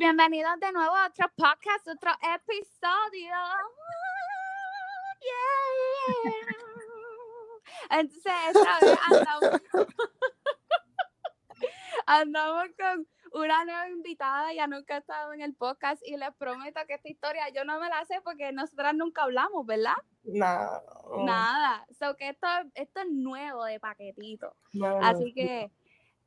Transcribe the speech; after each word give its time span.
bienvenidos 0.00 0.58
de 0.60 0.72
nuevo 0.72 0.96
a 0.96 1.08
otro 1.08 1.30
podcast, 1.36 1.86
otro 1.86 2.10
episodio. 2.34 3.36
Yeah. 5.20 6.40
Entonces, 7.90 8.32
esta 8.48 8.78
vez 8.80 8.98
andamos, 9.10 9.60
andamos 12.06 12.64
con 12.78 13.06
una 13.42 13.64
nueva 13.66 13.90
invitada, 13.90 14.54
ya 14.54 14.66
nunca 14.66 14.94
ha 14.94 14.98
estado 15.00 15.34
en 15.34 15.42
el 15.42 15.54
podcast 15.54 16.02
y 16.06 16.16
les 16.16 16.34
prometo 16.36 16.80
que 16.86 16.94
esta 16.94 17.10
historia 17.10 17.50
yo 17.50 17.66
no 17.66 17.78
me 17.78 17.90
la 17.90 18.02
sé 18.06 18.22
porque 18.24 18.52
nosotras 18.52 18.94
nunca 18.94 19.24
hablamos, 19.24 19.66
¿verdad? 19.66 19.96
Nada. 20.22 20.82
Nada. 21.26 21.86
So 21.98 22.16
que 22.16 22.30
esto, 22.30 22.46
esto 22.74 23.00
es 23.00 23.10
nuevo 23.10 23.64
de 23.64 23.78
paquetito. 23.78 24.56
Así 25.02 25.34
que, 25.34 25.70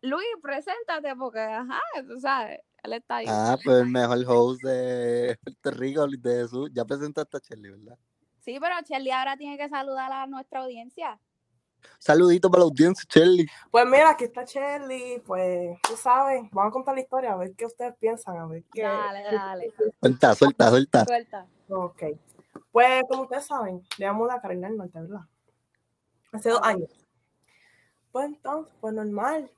Luis, 0.02 0.28
preséntate 0.44 1.16
porque, 1.16 1.40
ajá, 1.40 1.82
tú 2.08 2.20
sabes, 2.20 2.62
él 2.84 2.94
está 2.94 3.18
ahí. 3.18 3.26
Ah, 3.28 3.58
pues 3.64 3.78
el 3.82 3.88
mejor 3.88 4.24
host 4.28 4.62
de 4.62 5.38
Puerto 5.42 5.72
Rico, 5.72 6.08
de 6.08 6.42
Jesús. 6.42 6.70
Ya 6.74 6.86
presentaste 6.86 7.38
a 7.38 7.40
Shelly, 7.40 7.70
¿verdad? 7.70 7.98
Sí, 8.42 8.58
pero 8.60 8.76
Shelly 8.86 9.12
ahora 9.12 9.38
tiene 9.38 9.58
que 9.58 9.70
saludar 9.70 10.12
a 10.12 10.28
nuestra 10.28 10.62
audiencia. 10.62 11.20
Saludito 11.98 12.50
para 12.50 12.60
la 12.62 12.66
audiencia, 12.66 13.06
Shelly. 13.10 13.46
Pues 13.72 13.86
mira, 13.86 14.12
aquí 14.12 14.26
está 14.26 14.44
Shelly, 14.44 15.22
pues 15.26 15.78
tú 15.82 15.96
sabes, 15.96 16.44
vamos 16.52 16.70
a 16.70 16.74
contar 16.74 16.96
la 16.96 17.02
historia, 17.02 17.34
a 17.34 17.38
ver 17.38 17.54
qué 17.56 17.66
ustedes 17.66 17.96
piensan, 17.98 18.38
a 18.38 18.46
ver 18.46 18.64
qué. 18.74 18.84
Dale, 18.84 19.24
dale. 19.24 19.74
Suelta, 20.00 20.36
suelta, 20.36 20.70
suelta. 20.70 21.06
Suelta. 21.06 21.48
Ok. 21.70 22.04
Pues 22.72 23.04
como 23.10 23.24
ustedes 23.24 23.46
saben, 23.46 23.82
llegamos 23.98 24.30
a 24.32 24.42
Carolina 24.42 24.68
del 24.68 24.78
Norte, 24.78 25.00
¿verdad? 25.00 25.22
Hace 26.32 26.50
dos 26.50 26.62
años. 26.64 26.90
Pues 28.12 28.26
entonces, 28.26 28.74
pues 28.80 28.94
normal. 28.94 29.50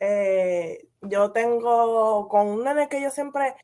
Eh, 0.00 0.88
yo 1.02 1.32
tengo 1.32 2.28
con 2.28 2.48
un 2.48 2.64
nene 2.64 2.88
que 2.88 3.00
yo 3.00 3.10
siempre 3.10 3.54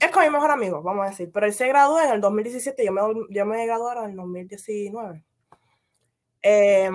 es 0.00 0.10
con 0.10 0.22
mi 0.22 0.30
mejor 0.30 0.50
amigo, 0.50 0.82
vamos 0.82 1.06
a 1.06 1.10
decir, 1.10 1.30
pero 1.32 1.46
él 1.46 1.54
se 1.54 1.68
graduó 1.68 2.00
en 2.00 2.10
el 2.10 2.20
2017, 2.20 2.84
yo 2.84 2.92
me, 2.92 3.00
yo 3.30 3.46
me 3.46 3.66
gradué 3.66 3.92
en 3.98 4.10
el 4.10 4.16
2019. 4.16 5.24
Eh, 6.42 6.90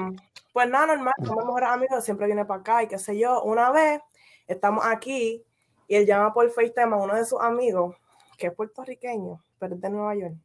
pues 0.53 0.69
nada, 0.69 0.87
normal, 0.95 1.13
con 1.17 1.37
mi 1.37 1.45
mejor 1.45 1.63
amigo 1.63 2.01
siempre 2.01 2.27
viene 2.27 2.45
para 2.45 2.59
acá 2.59 2.83
y 2.83 2.87
qué 2.87 2.99
sé 2.99 3.17
yo. 3.17 3.41
Una 3.43 3.71
vez 3.71 4.01
estamos 4.47 4.85
aquí 4.85 5.43
y 5.87 5.95
él 5.95 6.05
llama 6.05 6.33
por 6.33 6.49
FaceTime 6.51 6.93
a 6.93 6.97
uno 6.97 7.15
de 7.15 7.25
sus 7.25 7.41
amigos, 7.41 7.95
que 8.37 8.47
es 8.47 8.53
puertorriqueño, 8.53 9.43
pero 9.57 9.75
es 9.75 9.81
de 9.81 9.89
Nueva 9.89 10.15
York. 10.15 10.35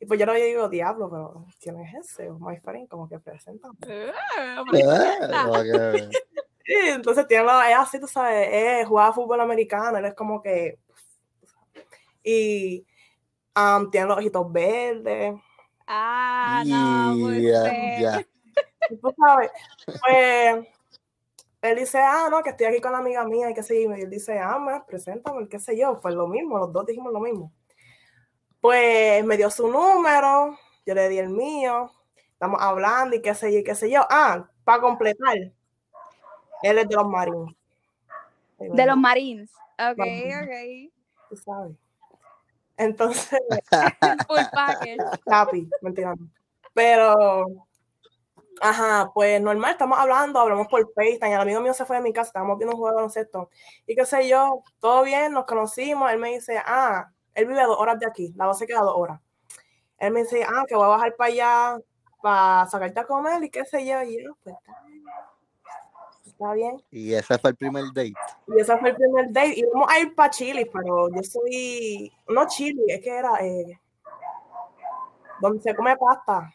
Y 0.00 0.06
pues 0.06 0.20
yo 0.20 0.26
le 0.26 0.44
digo, 0.44 0.68
diablo, 0.68 1.10
pero 1.10 1.44
¿quién 1.60 1.80
es 1.80 1.94
ese? 1.94 2.30
My 2.30 2.56
friend, 2.58 2.88
como 2.88 3.08
que 3.08 3.18
presenta. 3.18 3.68
Sí, 6.68 6.74
entonces 6.88 7.26
tiene 7.26 7.44
la, 7.44 7.70
es 7.70 7.76
así, 7.78 7.98
tú 7.98 8.06
sabes, 8.06 8.48
es 8.52 8.86
jugar 8.86 9.14
fútbol 9.14 9.40
americano, 9.40 9.96
él 9.98 10.04
es 10.06 10.14
como 10.14 10.42
que. 10.42 10.78
Y 12.22 12.86
um, 13.56 13.90
tiene 13.90 14.06
los 14.08 14.18
ojitos 14.18 14.52
verdes. 14.52 15.34
Ah, 15.86 16.64
no, 16.66 17.16
muy 17.16 17.42
Ya, 17.42 17.62
feo. 17.62 17.98
ya. 18.00 18.26
y 18.90 18.96
Tú 18.98 19.14
sabes, 19.18 19.50
pues 19.86 20.66
él 21.62 21.76
dice, 21.78 21.98
ah, 22.00 22.28
no, 22.30 22.42
que 22.42 22.50
estoy 22.50 22.66
aquí 22.66 22.80
con 22.80 22.92
la 22.92 22.98
amiga 22.98 23.24
mía 23.24 23.50
y 23.50 23.54
qué 23.54 23.62
sé 23.62 23.82
yo. 23.82 23.96
Y 23.96 24.02
él 24.02 24.10
dice, 24.10 24.38
ah, 24.40 24.58
me 24.58 24.80
preséntame, 24.82 25.48
qué 25.48 25.58
sé 25.60 25.76
yo. 25.78 26.00
Pues 26.00 26.14
lo 26.14 26.28
mismo, 26.28 26.58
los 26.58 26.72
dos 26.72 26.86
dijimos 26.86 27.12
lo 27.12 27.20
mismo. 27.20 27.52
Pues 28.60 29.24
me 29.24 29.36
dio 29.36 29.50
su 29.50 29.68
número, 29.68 30.58
yo 30.86 30.94
le 30.94 31.08
di 31.08 31.18
el 31.18 31.28
mío, 31.28 31.92
estamos 32.32 32.60
hablando 32.60 33.14
y 33.16 33.22
qué 33.22 33.34
sé 33.34 33.52
yo, 33.52 33.58
y 33.60 33.64
qué 33.64 33.74
sé 33.74 33.90
yo. 33.90 34.02
Ah, 34.10 34.50
para 34.64 34.80
completar, 34.82 35.36
él 36.62 36.78
es 36.78 36.88
de 36.88 36.94
los 36.94 37.06
Marines. 37.06 37.54
De 38.58 38.86
los 38.86 38.96
Marines. 38.96 39.50
Ok, 39.78 39.98
Marines. 39.98 40.90
ok. 40.90 41.28
tú 41.30 41.36
sabes. 41.36 41.76
Entonces, 42.76 43.40
Full 44.28 44.40
package. 44.52 44.96
Capi, 45.26 45.68
mentira. 45.82 46.14
Pero, 46.74 47.46
ajá, 48.60 49.10
pues 49.12 49.40
normal, 49.40 49.72
estamos 49.72 49.98
hablando, 49.98 50.38
hablamos 50.38 50.68
por 50.68 50.92
FaceTime. 50.94 51.34
El 51.34 51.40
amigo 51.40 51.60
mío 51.60 51.74
se 51.74 51.84
fue 51.84 51.96
de 51.96 52.02
mi 52.02 52.12
casa, 52.12 52.28
estábamos 52.28 52.58
viendo 52.58 52.74
un 52.74 52.80
juego 52.80 52.92
de 52.92 52.96
baloncesto. 52.96 53.50
Y 53.86 53.96
qué 53.96 54.04
sé 54.04 54.28
yo, 54.28 54.62
todo 54.80 55.02
bien, 55.02 55.32
nos 55.32 55.44
conocimos. 55.44 56.10
Él 56.12 56.18
me 56.18 56.30
dice, 56.30 56.56
ah, 56.64 57.10
él 57.34 57.46
vive 57.46 57.60
a 57.60 57.66
dos 57.66 57.78
horas 57.78 57.98
de 57.98 58.06
aquí, 58.06 58.32
la 58.36 58.46
base 58.46 58.66
queda 58.66 58.80
a 58.80 58.84
dos 58.84 58.96
horas. 58.96 59.20
Él 59.98 60.12
me 60.12 60.22
dice, 60.22 60.44
ah, 60.44 60.64
que 60.68 60.76
voy 60.76 60.84
a 60.84 60.88
bajar 60.88 61.16
para 61.16 61.32
allá 61.32 61.78
para 62.22 62.66
sacarte 62.68 63.00
a 63.00 63.06
comer 63.06 63.42
y 63.42 63.50
qué 63.50 63.64
sé 63.64 63.84
yo. 63.84 64.02
Y 64.02 64.22
yo, 64.22 64.36
pues 64.44 64.54
está 66.38 66.52
bien. 66.54 66.82
Y 66.90 67.12
ese 67.12 67.38
fue 67.38 67.50
el 67.50 67.56
primer 67.56 67.84
date. 67.86 68.14
Y 68.46 68.60
ese 68.60 68.78
fue 68.78 68.90
el 68.90 68.96
primer 68.96 69.32
date. 69.32 69.54
Y 69.56 69.64
vamos 69.72 69.88
a 69.90 69.98
ir 69.98 70.14
para 70.14 70.30
Chile, 70.30 70.70
pero 70.72 71.08
yo 71.08 71.22
soy. 71.22 72.12
No 72.28 72.46
Chile, 72.46 72.82
es 72.88 73.00
que 73.00 73.10
era. 73.10 73.34
Eh, 73.40 73.78
donde 75.40 75.60
se 75.60 75.74
come 75.74 75.96
pasta. 75.96 76.52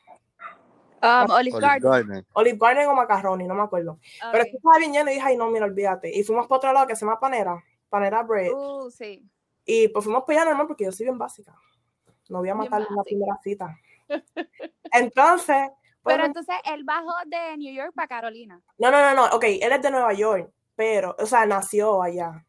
Um, 1.01 1.31
Olive 1.31 1.57
Olive 1.57 1.59
Garden. 1.59 1.81
Garden. 1.81 2.25
Olive 2.33 2.57
Garden 2.57 2.87
o 2.87 2.95
macaroni, 2.95 3.45
no 3.45 3.55
me 3.55 3.63
acuerdo. 3.63 3.99
Pero 4.31 4.41
Ok. 4.43 4.45
esto 4.45 4.57
estaba 4.57 4.77
bien 4.77 4.93
lleno 4.93 5.11
y 5.11 5.15
dije, 5.15 5.27
ay, 5.27 5.37
no, 5.37 5.49
mira, 5.49 5.65
olvídate. 5.65 6.09
Y 6.17 6.23
fuimos 6.23 6.47
para 6.47 6.57
otro 6.57 6.73
lado 6.73 6.87
que 6.87 6.95
se 6.95 7.05
llama 7.05 7.19
Panera. 7.19 7.61
Panera 7.89 8.23
Bread. 8.23 8.51
Uh, 8.53 8.89
sí. 8.89 9.21
Y 9.65 9.89
pues 9.89 10.05
fuimos 10.05 10.23
para 10.23 10.39
allá 10.41 10.49
normal 10.49 10.67
porque 10.67 10.85
yo 10.85 10.91
soy 10.91 11.05
bien 11.05 11.17
básica. 11.17 11.53
No 12.29 12.39
voy 12.39 12.49
a 12.49 12.53
Bien 12.53 12.69
matar 12.69 12.87
en 12.89 12.95
la 12.95 13.03
primera 13.03 13.37
cita. 13.43 13.77
Entonces. 14.93 15.69
Pero 16.03 16.25
entonces 16.25 16.55
él 16.65 16.83
bajó 16.83 17.13
de 17.25 17.57
New 17.57 17.73
York 17.73 17.91
para 17.95 18.07
Carolina. 18.07 18.61
no, 18.77 18.91
no, 18.91 19.01
no, 19.01 19.13
no. 19.15 19.35
Ok, 19.35 19.45
él 19.45 19.71
es 19.71 19.81
de 19.81 19.91
Nueva 19.91 20.13
York, 20.13 20.51
pero, 20.75 21.15
o 21.19 21.25
sea, 21.25 21.45
nació 21.45 22.01
allá. 22.03 22.45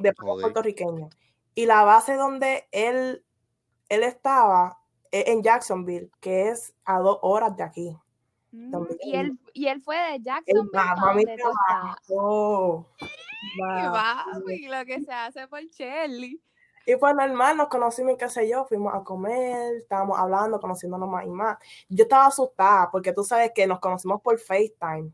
De 0.00 0.12
puertorriqueño. 0.12 1.08
Y 1.54 1.66
la 1.66 1.84
base 1.84 2.14
donde 2.14 2.66
él, 2.72 3.24
él 3.88 4.02
estaba 4.02 4.76
es 5.12 5.28
en 5.28 5.42
Jacksonville, 5.42 6.10
que 6.20 6.48
es 6.48 6.74
a 6.84 6.98
dos 6.98 7.18
horas 7.22 7.56
de 7.56 7.62
aquí. 7.62 7.96
Mm, 8.50 8.70
Y 9.00 9.14
él- 9.16 9.38
y 9.52 9.66
él 9.68 9.80
fue 9.82 9.96
de 9.96 10.20
Jacksonville 10.22 10.70
mami 10.96 11.24
trabajó. 11.36 12.88
Lo 14.68 14.84
que 14.84 15.00
se 15.02 15.12
hace 15.12 15.48
por 15.48 15.60
Shelly. 15.66 16.40
Y 16.86 16.96
pues 16.96 17.14
normal, 17.14 17.56
nos 17.56 17.68
conocimos 17.68 18.14
y 18.14 18.16
qué 18.16 18.28
sé 18.28 18.48
yo, 18.48 18.64
fuimos 18.66 18.94
a 18.94 19.02
comer, 19.02 19.76
estábamos 19.76 20.18
hablando, 20.18 20.60
conociéndonos 20.60 21.08
más 21.08 21.24
y 21.24 21.30
más. 21.30 21.58
Yo 21.88 22.04
estaba 22.04 22.26
asustada 22.26 22.90
porque 22.90 23.12
tú 23.12 23.24
sabes 23.24 23.52
que 23.54 23.66
nos 23.66 23.80
conocimos 23.80 24.20
por 24.20 24.38
FaceTime. 24.38 25.10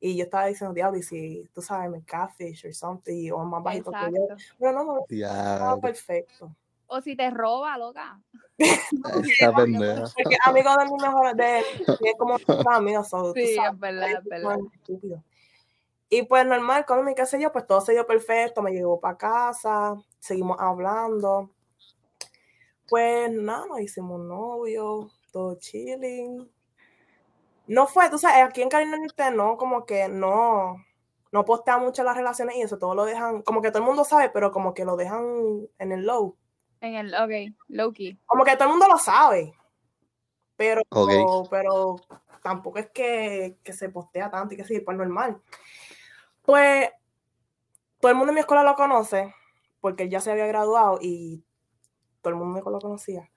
Y 0.00 0.16
yo 0.18 0.24
estaba 0.24 0.46
diciendo, 0.46 0.74
diablo, 0.74 0.98
y 0.98 1.02
si 1.02 1.48
tú 1.54 1.62
sabes, 1.62 1.90
me 1.90 2.02
catfish 2.02 2.66
or 2.66 2.74
something, 2.74 3.30
o 3.32 3.42
más 3.44 3.62
bajito 3.62 3.90
que 3.90 4.12
yo. 4.12 4.22
Exacto. 4.24 4.54
Pero 4.58 4.72
no, 4.72 4.84
no, 4.84 5.04
estaba 5.08 5.80
perfecto. 5.80 6.54
O 6.86 7.00
si 7.00 7.16
te 7.16 7.30
roba, 7.30 7.78
loca. 7.78 8.20
esta 8.58 9.54
pendeja. 9.56 10.04
Porque 10.14 10.36
amigo 10.44 10.70
de 10.78 10.84
mi 10.84 11.02
mejor, 11.02 11.34
de, 11.34 11.58
es 11.58 12.14
como 12.18 12.32
nuestro 12.36 12.70
amigo, 12.70 13.02
so, 13.02 13.32
tú 13.32 13.40
Sí, 13.40 13.54
sabes, 13.54 13.72
es 13.72 13.80
verdad, 13.80 14.10
es 14.10 14.18
es 14.18 14.24
verdad. 14.24 14.58
estúpido. 14.74 15.22
Y 16.08 16.22
pues 16.22 16.46
normal, 16.46 16.84
con 16.84 17.04
mi 17.04 17.14
qué 17.14 17.26
sé 17.26 17.40
yo, 17.40 17.50
pues 17.52 17.66
todo 17.66 17.80
se 17.80 17.92
dio 17.92 18.06
perfecto, 18.06 18.62
me 18.62 18.72
llevó 18.72 19.00
para 19.00 19.16
casa, 19.16 19.94
seguimos 20.18 20.56
hablando. 20.60 21.50
Pues 22.88 23.30
nada, 23.32 23.66
nos 23.66 23.80
hicimos 23.80 24.20
novios, 24.20 25.20
todo 25.32 25.56
chilling. 25.58 26.50
No 27.66 27.86
fue, 27.86 28.10
tú 28.10 28.18
sabes, 28.18 28.44
aquí 28.44 28.60
en 28.62 28.68
Carolina 28.68 28.96
del 28.96 29.06
Norte 29.06 29.30
no, 29.30 29.56
como 29.56 29.86
que 29.86 30.08
no, 30.08 30.76
no 31.32 31.44
postea 31.44 31.78
mucho 31.78 32.04
las 32.04 32.16
relaciones 32.16 32.56
y 32.56 32.62
eso, 32.62 32.78
todo 32.78 32.94
lo 32.94 33.06
dejan, 33.06 33.42
como 33.42 33.62
que 33.62 33.70
todo 33.70 33.82
el 33.82 33.88
mundo 33.88 34.04
sabe, 34.04 34.28
pero 34.28 34.52
como 34.52 34.74
que 34.74 34.84
lo 34.84 34.96
dejan 34.96 35.66
en 35.78 35.92
el 35.92 36.04
low. 36.04 36.36
En 36.80 36.94
el, 36.94 37.14
ok, 37.14 37.56
Loki. 37.68 38.20
Como 38.26 38.44
que 38.44 38.54
todo 38.54 38.64
el 38.64 38.70
mundo 38.70 38.86
lo 38.86 38.98
sabe, 38.98 39.54
pero, 40.56 40.82
pero 41.50 41.96
tampoco 42.42 42.78
es 42.78 42.90
que, 42.90 43.56
que 43.64 43.72
se 43.72 43.88
postea 43.88 44.30
tanto 44.30 44.52
y 44.52 44.58
que 44.58 44.64
sí, 44.64 44.80
pues 44.80 44.96
normal. 44.96 45.40
Pues 46.44 46.90
todo 48.00 48.10
el 48.10 48.16
mundo 48.16 48.32
en 48.32 48.34
mi 48.34 48.40
escuela 48.40 48.62
lo 48.62 48.74
conoce, 48.74 49.34
porque 49.80 50.04
él 50.04 50.10
ya 50.10 50.20
se 50.20 50.30
había 50.30 50.46
graduado 50.46 50.98
y 51.00 51.44
todo 52.20 52.34
el 52.34 52.40
mundo 52.40 52.70
lo 52.70 52.78
conocía. 52.78 53.30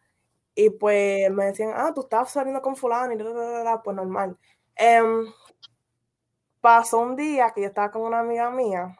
Y 0.55 0.71
pues 0.71 1.29
me 1.31 1.45
decían, 1.45 1.71
ah, 1.75 1.93
tú 1.93 2.01
estás 2.01 2.31
saliendo 2.31 2.61
con 2.61 2.75
fulano 2.75 3.13
y 3.13 3.17
da, 3.17 3.31
da, 3.31 3.63
da, 3.63 3.81
pues 3.83 3.95
normal. 3.95 4.37
Em, 4.75 5.25
pasó 6.59 6.99
un 6.99 7.15
día 7.15 7.51
que 7.53 7.61
yo 7.61 7.67
estaba 7.67 7.91
con 7.91 8.01
una 8.01 8.19
amiga 8.19 8.49
mía 8.49 8.97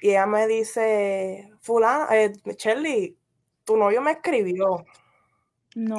y 0.00 0.10
ella 0.10 0.26
me 0.26 0.46
dice, 0.46 1.50
fulano, 1.60 2.10
eh, 2.12 2.32
Shelly, 2.56 3.18
tu 3.64 3.76
novio 3.76 4.00
me 4.00 4.12
escribió. 4.12 4.84
No. 5.74 5.98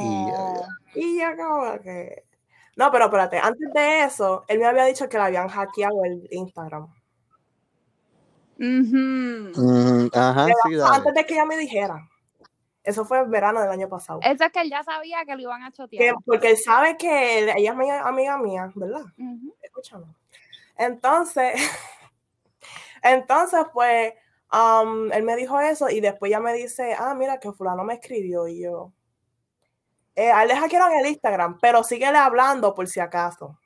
Y 0.96 1.20
yo 1.20 1.28
como 1.38 1.80
que... 1.82 2.29
No, 2.80 2.90
pero 2.92 3.06
espérate, 3.06 3.38
antes 3.38 3.74
de 3.74 4.04
eso, 4.04 4.46
él 4.48 4.58
me 4.58 4.66
había 4.66 4.86
dicho 4.86 5.10
que 5.10 5.18
le 5.18 5.24
habían 5.24 5.50
hackeado 5.50 6.06
el 6.06 6.26
Instagram. 6.32 6.88
Mm, 8.58 10.08
ajá, 10.14 10.48
sí, 10.66 10.76
dale. 10.76 10.96
Antes 10.96 11.14
de 11.14 11.26
que 11.26 11.34
ella 11.34 11.44
me 11.46 11.58
dijera. 11.58 12.08
Eso 12.82 13.04
fue 13.04 13.20
el 13.20 13.28
verano 13.28 13.60
del 13.60 13.70
año 13.70 13.90
pasado. 13.90 14.22
Eso 14.24 14.46
es 14.46 14.52
que 14.54 14.62
él 14.62 14.70
ya 14.70 14.82
sabía 14.84 15.26
que 15.26 15.36
lo 15.36 15.42
iban 15.42 15.62
a 15.64 15.72
Que- 15.72 15.76
chotear. 15.76 16.16
porque 16.26 16.52
él 16.52 16.58
sabe 16.58 16.96
que 16.98 17.40
él- 17.40 17.50
ella 17.58 17.72
es 17.72 17.78
mi 17.78 17.90
amiga 17.92 18.38
mía, 18.38 18.72
¿verdad? 18.74 19.02
Ujú. 19.18 19.54
Escúchame. 19.62 20.06
Entonces, 20.78 21.54
entonces, 23.04 23.66
pues, 23.74 24.14
Um, 24.52 25.12
él 25.12 25.22
me 25.22 25.36
dijo 25.36 25.60
eso 25.60 25.92
y 25.92 26.00
después 26.00 26.32
ya 26.32 26.40
me 26.40 26.52
dice, 26.54 26.96
ah, 26.98 27.14
mira 27.14 27.40
que 27.40 27.52
fulano 27.52 27.84
me 27.84 27.94
escribió 27.94 28.48
y 28.48 28.62
yo. 28.64 28.92
Eh, 30.20 30.34
a 30.34 30.44
él 30.44 30.50
le 30.50 30.58
hackearon 30.58 30.92
el 30.92 31.06
Instagram, 31.06 31.58
pero 31.62 31.82
síguele 31.82 32.18
hablando 32.18 32.76
por 32.76 32.90
si 32.90 33.00
acaso. 33.00 33.58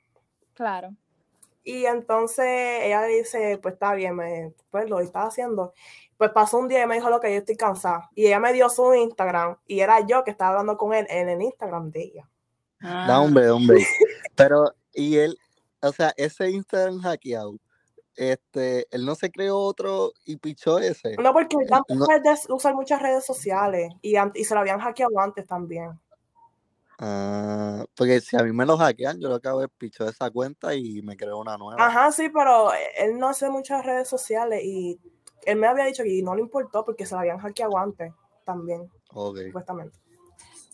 Claro. 0.53 0.91
Y 1.63 1.85
entonces 1.87 2.45
ella 2.83 3.01
dice, 3.05 3.57
pues 3.57 3.73
está 3.73 3.95
bien, 3.95 4.15
me, 4.15 4.53
pues 4.69 4.87
lo 4.87 4.99
estaba 4.99 5.25
haciendo. 5.25 5.73
Pues 6.15 6.29
pasó 6.29 6.59
un 6.59 6.67
día 6.67 6.83
y 6.83 6.85
me 6.85 6.93
dijo 6.93 7.09
lo 7.09 7.19
que 7.19 7.31
yo 7.31 7.39
estoy 7.39 7.55
cansada. 7.55 8.07
Y 8.13 8.27
ella 8.27 8.39
me 8.39 8.53
dio 8.53 8.69
su 8.69 8.93
Instagram 8.93 9.57
y 9.65 9.79
era 9.79 10.05
yo 10.05 10.23
que 10.23 10.29
estaba 10.29 10.51
hablando 10.51 10.77
con 10.77 10.93
él 10.93 11.07
en 11.09 11.27
el 11.27 11.41
Instagram 11.41 11.89
de 11.89 12.03
ella. 12.03 12.29
Ah. 12.81 13.05
Da, 13.07 13.19
hombre, 13.19 13.49
hombre. 13.49 13.79
Pero, 14.35 14.75
y 14.93 15.17
él, 15.17 15.35
o 15.81 15.91
sea, 15.91 16.13
ese 16.17 16.51
Instagram 16.51 16.99
hackeado, 16.99 17.57
este, 18.15 18.85
él 18.91 19.07
no 19.07 19.15
se 19.15 19.31
creó 19.31 19.57
otro 19.57 20.11
y 20.23 20.37
pichó 20.37 20.77
ese. 20.77 21.15
No, 21.17 21.33
porque 21.33 21.55
él 21.59 21.67
no. 21.89 22.05
de 22.05 22.53
usar 22.53 22.75
muchas 22.75 23.01
redes 23.01 23.25
sociales 23.25 23.91
y, 24.03 24.17
y 24.35 24.43
se 24.43 24.53
lo 24.53 24.59
habían 24.59 24.79
hackeado 24.79 25.19
antes 25.19 25.47
también. 25.47 25.99
Ah, 27.05 27.83
porque 27.97 28.21
si 28.21 28.37
a 28.37 28.43
mí 28.43 28.53
me 28.53 28.65
lo 28.65 28.77
hackean, 28.77 29.19
yo 29.19 29.27
lo 29.27 29.35
hago 29.35 29.61
es 29.61 29.67
pichó 29.77 30.07
esa 30.07 30.31
cuenta 30.31 30.73
y 30.73 31.01
me 31.01 31.17
creo 31.17 31.37
una 31.37 31.57
nueva. 31.57 31.85
Ajá, 31.85 32.13
sí, 32.13 32.29
pero 32.29 32.71
él 32.97 33.19
no 33.19 33.27
hace 33.27 33.49
muchas 33.49 33.85
redes 33.85 34.07
sociales 34.07 34.63
y 34.63 34.97
él 35.45 35.57
me 35.57 35.67
había 35.67 35.83
dicho 35.83 36.01
que 36.03 36.21
no 36.23 36.33
le 36.33 36.39
importó 36.39 36.85
porque 36.85 37.05
se 37.05 37.13
lo 37.13 37.19
habían 37.19 37.39
hackeado 37.39 37.77
antes 37.77 38.13
también. 38.45 38.89
Ok. 39.09 39.37
Supuestamente. 39.47 39.97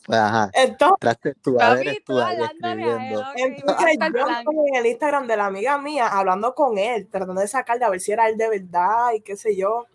Pues 0.05 0.19
ajá. 0.19 0.51
Entonces, 0.53 1.35
tú, 1.41 1.59
a 1.59 1.73
ver, 1.73 1.97
tú 2.05 2.19
escribiendo. 2.19 3.23
Entonces, 3.35 3.97
yo 4.13 4.51
en 4.67 4.75
el 4.75 4.85
Instagram 4.85 5.25
de 5.25 5.35
la 5.35 5.47
amiga 5.47 5.79
mía 5.79 6.09
hablando 6.09 6.53
con 6.53 6.77
él, 6.77 7.07
tratando 7.09 7.41
de 7.41 7.47
sacarle 7.47 7.85
a 7.85 7.89
ver 7.89 8.01
si 8.01 8.11
era 8.11 8.29
él 8.29 8.37
de 8.37 8.49
verdad 8.49 9.13
y 9.15 9.21
qué 9.21 9.35
sé 9.35 9.55
yo. 9.55 9.87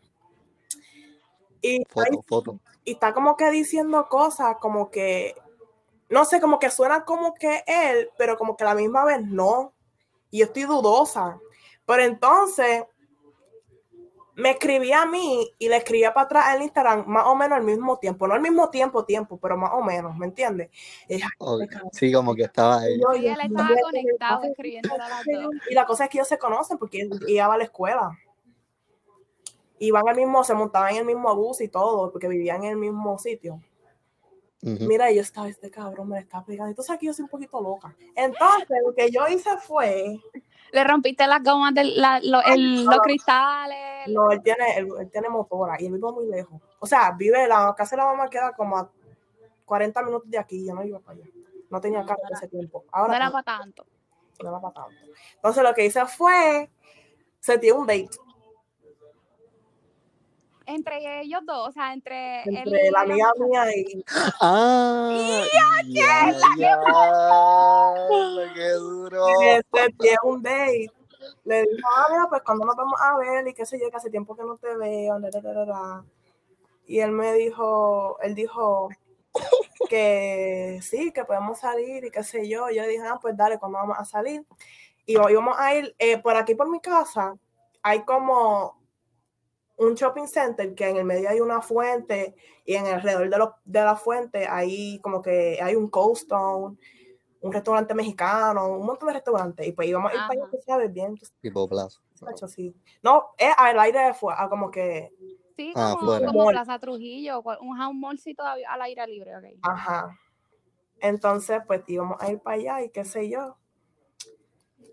Y, 1.62 1.84
foto, 1.88 2.24
foto. 2.26 2.60
y 2.84 2.94
está 2.94 3.14
como 3.14 3.36
que 3.36 3.50
diciendo 3.50 4.08
cosas 4.08 4.56
como 4.60 4.90
que 4.90 5.36
no 6.14 6.24
sé, 6.24 6.40
como 6.40 6.60
que 6.60 6.70
suena 6.70 7.04
como 7.04 7.34
que 7.34 7.64
él, 7.66 8.08
pero 8.16 8.38
como 8.38 8.56
que 8.56 8.62
a 8.62 8.68
la 8.68 8.76
misma 8.76 9.04
vez 9.04 9.20
no. 9.20 9.74
Y 10.30 10.38
yo 10.38 10.44
estoy 10.44 10.62
dudosa. 10.62 11.40
Pero 11.84 12.04
entonces 12.04 12.84
me 14.36 14.50
escribía 14.50 15.02
a 15.02 15.06
mí 15.06 15.50
y 15.58 15.68
le 15.68 15.76
escribía 15.76 16.14
para 16.14 16.26
atrás 16.26 16.54
en 16.54 16.62
Instagram 16.62 17.04
más 17.08 17.26
o 17.26 17.34
menos 17.34 17.58
al 17.58 17.64
mismo 17.64 17.98
tiempo. 17.98 18.28
No 18.28 18.34
al 18.34 18.40
mismo 18.40 18.70
tiempo, 18.70 19.04
tiempo, 19.04 19.38
pero 19.38 19.56
más 19.56 19.72
o 19.74 19.82
menos, 19.82 20.16
¿me 20.16 20.26
entiendes? 20.26 20.70
sí, 21.90 22.12
como 22.12 22.32
que 22.32 22.44
estaba 22.44 22.78
ahí. 22.80 23.00
Y 23.20 23.26
él 23.26 23.38
estaba 23.42 23.74
conectado 23.82 24.42
escribiendo 24.44 24.90
Y 25.68 25.74
la 25.74 25.84
cosa 25.84 26.04
es 26.04 26.10
que 26.10 26.18
ellos 26.18 26.28
se 26.28 26.38
conocen 26.38 26.78
porque 26.78 27.08
iba 27.26 27.52
a 27.52 27.58
la 27.58 27.64
escuela. 27.64 28.16
Iban 29.80 30.08
al 30.08 30.14
mismo, 30.14 30.44
se 30.44 30.54
montaban 30.54 30.92
en 30.92 30.98
el 30.98 31.06
mismo 31.06 31.34
bus 31.34 31.60
y 31.60 31.66
todo, 31.66 32.12
porque 32.12 32.28
vivían 32.28 32.62
en 32.62 32.70
el 32.70 32.76
mismo 32.76 33.18
sitio. 33.18 33.60
Mira, 34.64 35.12
yo 35.12 35.20
estaba, 35.20 35.46
este 35.46 35.70
cabrón 35.70 36.08
me 36.08 36.18
está 36.18 36.42
pegando. 36.42 36.70
Entonces 36.70 36.94
aquí 36.94 37.04
yo 37.06 37.12
soy 37.12 37.24
un 37.24 37.28
poquito 37.28 37.60
loca. 37.60 37.94
Entonces, 38.14 38.78
lo 38.82 38.94
que 38.94 39.10
yo 39.10 39.28
hice 39.28 39.50
fue. 39.58 40.18
Le 40.72 40.84
rompiste 40.84 41.26
las 41.26 41.42
gomas 41.42 41.74
de 41.74 41.84
la, 41.84 42.18
los 42.22 42.42
cristales. 43.02 44.08
No, 44.08 44.30
él 44.30 44.42
tiene, 44.42 44.78
él, 44.78 44.88
tiene 45.12 45.28
motora 45.28 45.76
y 45.78 45.86
él 45.86 45.92
vive 45.92 46.10
muy 46.10 46.26
lejos. 46.26 46.60
O 46.78 46.86
sea, 46.86 47.12
vive, 47.12 47.46
la 47.46 47.74
casa 47.76 47.94
de 47.94 48.02
la 48.02 48.08
mamá 48.08 48.30
queda 48.30 48.52
como 48.52 48.78
a 48.78 48.90
40 49.66 50.02
minutos 50.02 50.30
de 50.30 50.38
aquí. 50.38 50.66
Yo 50.66 50.74
no 50.74 50.82
iba 50.82 50.98
para 50.98 51.18
allá. 51.18 51.28
No 51.68 51.80
tenía 51.80 52.04
carro 52.04 52.22
en 52.26 52.34
ese 52.34 52.48
tiempo. 52.48 52.84
Ahora, 52.90 53.08
no 53.08 53.16
era 53.16 53.30
para 53.30 53.58
tanto. 53.58 53.84
No 54.42 54.48
era 54.48 54.60
para 54.60 54.74
tanto. 54.74 54.96
Entonces, 55.36 55.62
lo 55.62 55.74
que 55.74 55.84
hice 55.84 56.06
fue. 56.06 56.70
Se 57.38 57.58
dio 57.58 57.76
un 57.76 57.86
date 57.86 58.08
entre 60.66 61.20
ellos 61.22 61.40
dos, 61.44 61.68
o 61.68 61.72
sea, 61.72 61.92
entre, 61.92 62.42
entre 62.42 62.90
la 62.90 63.00
amiga 63.00 63.32
mía 63.38 63.64
y. 63.76 64.04
¡Ah! 64.40 65.44
¡Ya, 65.88 66.32
ya, 66.56 66.76
¡Qué 68.54 68.70
duro! 68.72 69.26
Este 69.42 69.94
tiene 69.98 70.16
un 70.22 70.42
date. 70.42 70.90
Le 71.44 71.62
dijo, 71.62 71.88
ah, 71.96 72.06
mira, 72.10 72.26
pues 72.28 72.42
cuando 72.42 72.64
nos 72.64 72.76
vamos 72.76 73.00
a 73.00 73.16
ver 73.18 73.48
y 73.48 73.54
qué 73.54 73.64
sé 73.66 73.78
yo, 73.80 73.90
que 73.90 73.96
hace 73.96 74.10
tiempo 74.10 74.36
que 74.36 74.44
no 74.44 74.56
te 74.56 74.74
veo. 74.76 75.18
Y 76.86 77.00
él 77.00 77.12
me 77.12 77.32
dijo, 77.34 78.18
él 78.20 78.34
dijo 78.34 78.88
que 79.88 80.80
sí, 80.82 81.12
que 81.12 81.24
podemos 81.24 81.58
salir 81.58 82.04
y 82.04 82.10
qué 82.10 82.22
sé 82.22 82.48
yo. 82.48 82.70
Y 82.70 82.76
yo 82.76 82.86
dije, 82.86 83.02
ah, 83.06 83.18
pues 83.20 83.36
dale, 83.36 83.58
cuando 83.58 83.78
vamos 83.78 83.96
a 83.98 84.04
salir? 84.04 84.44
Y 85.06 85.12
íbamos 85.12 85.56
a 85.58 85.74
ir 85.74 85.94
eh, 85.98 86.18
por 86.18 86.36
aquí 86.36 86.54
por 86.54 86.70
mi 86.70 86.80
casa. 86.80 87.34
Hay 87.82 88.04
como 88.04 88.83
un 89.76 89.94
shopping 89.94 90.26
center 90.26 90.74
que 90.74 90.88
en 90.88 90.96
el 90.96 91.04
medio 91.04 91.28
hay 91.28 91.40
una 91.40 91.60
fuente 91.60 92.34
y 92.64 92.74
en 92.74 92.86
alrededor 92.86 93.28
de, 93.28 93.48
de 93.64 93.84
la 93.84 93.96
fuente 93.96 94.46
hay 94.46 95.00
como 95.00 95.20
que 95.20 95.58
hay 95.60 95.74
un 95.74 95.88
Cold 95.88 96.16
Stone, 96.16 96.76
un 97.44 97.52
restaurante 97.52 97.92
mexicano, 97.94 98.78
un 98.78 98.86
montón 98.86 99.08
de 99.08 99.14
restaurantes. 99.14 99.66
Y 99.66 99.72
pues 99.72 99.86
íbamos 99.86 100.10
a 100.10 100.14
ir 100.14 100.20
para 100.26 100.76
allá 100.76 100.82
que 100.82 100.88
bien. 100.88 101.14
Tipo 101.42 101.68
plaza. 101.68 102.00
Sí. 102.48 102.74
No, 103.02 103.34
es 103.36 103.52
al 103.58 103.78
aire 103.80 104.00
de 104.00 104.14
fuera, 104.14 104.48
como 104.48 104.70
que. 104.70 105.12
Sí, 105.56 105.72
ah, 105.76 105.94
como, 105.98 106.18
como 106.24 106.48
Plaza 106.48 106.78
Trujillo, 106.78 107.42
un 107.60 107.80
home 107.80 108.00
mallcito 108.00 108.42
al 108.42 108.82
aire 108.82 109.06
libre. 109.06 109.36
Okay. 109.36 109.58
Ajá. 109.62 110.18
Entonces, 111.00 111.60
pues 111.66 111.82
íbamos 111.86 112.20
a 112.20 112.32
ir 112.32 112.40
para 112.40 112.56
allá 112.56 112.82
y 112.82 112.90
qué 112.90 113.04
sé 113.04 113.28
yo. 113.28 113.56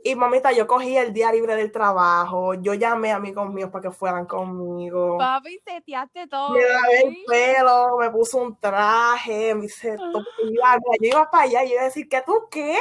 Y 0.04 0.16
mamita, 0.16 0.52
yo 0.52 0.66
cogí 0.66 0.98
el 0.98 1.14
día 1.14 1.32
libre 1.32 1.56
del 1.56 1.72
trabajo, 1.72 2.56
yo 2.56 2.74
llamé 2.74 3.12
a 3.12 3.18
amigos 3.18 3.52
míos 3.54 3.70
para 3.70 3.84
que 3.84 3.92
fueran 3.92 4.26
conmigo. 4.26 5.18
Papi, 5.18 5.60
seteaste 5.60 6.28
todo. 6.28 6.50
Me 6.50 6.62
lavé 6.62 7.02
el 7.06 7.18
pelo, 7.28 7.98
me 8.00 8.10
puse 8.10 8.38
un 8.38 8.58
traje, 8.60 9.54
me 9.54 9.66
hice 9.66 9.96
todo. 9.98 10.24
Yo 10.44 11.08
iba 11.08 11.30
para 11.30 11.44
allá 11.44 11.64
y 11.64 11.74
iba 11.74 11.82
a 11.82 11.86
decir, 11.86 12.10
¿qué 12.10 12.24
tú 12.26 12.34
qué? 12.50 12.78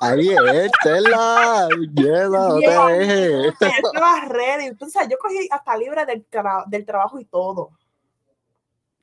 Ahí 0.00 0.30
es, 0.30 0.72
Tela, 0.82 1.68
llena, 1.94 2.48
no 2.48 2.58
te 2.58 2.68
dejes. 2.68 3.54
Entonces, 4.60 5.08
yo 5.10 5.18
cogí 5.18 5.46
hasta 5.50 5.76
libre 5.76 6.06
del, 6.06 6.26
del 6.68 6.86
trabajo 6.86 7.18
y 7.18 7.26
todo. 7.26 7.70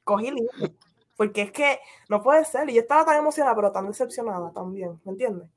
Cogí 0.04 0.32
libre. 0.32 0.74
Porque 1.16 1.44
es 1.44 1.52
que 1.52 1.80
no 2.10 2.24
puede 2.24 2.44
ser. 2.46 2.70
Y 2.70 2.74
yo 2.74 2.82
estaba 2.82 3.06
tan 3.06 3.18
emocionada, 3.18 3.56
pero 3.56 3.72
tan 3.72 3.88
decepcionada 3.88 4.52
también, 4.52 5.00
¿me 5.06 5.12
entiendes? 5.12 5.48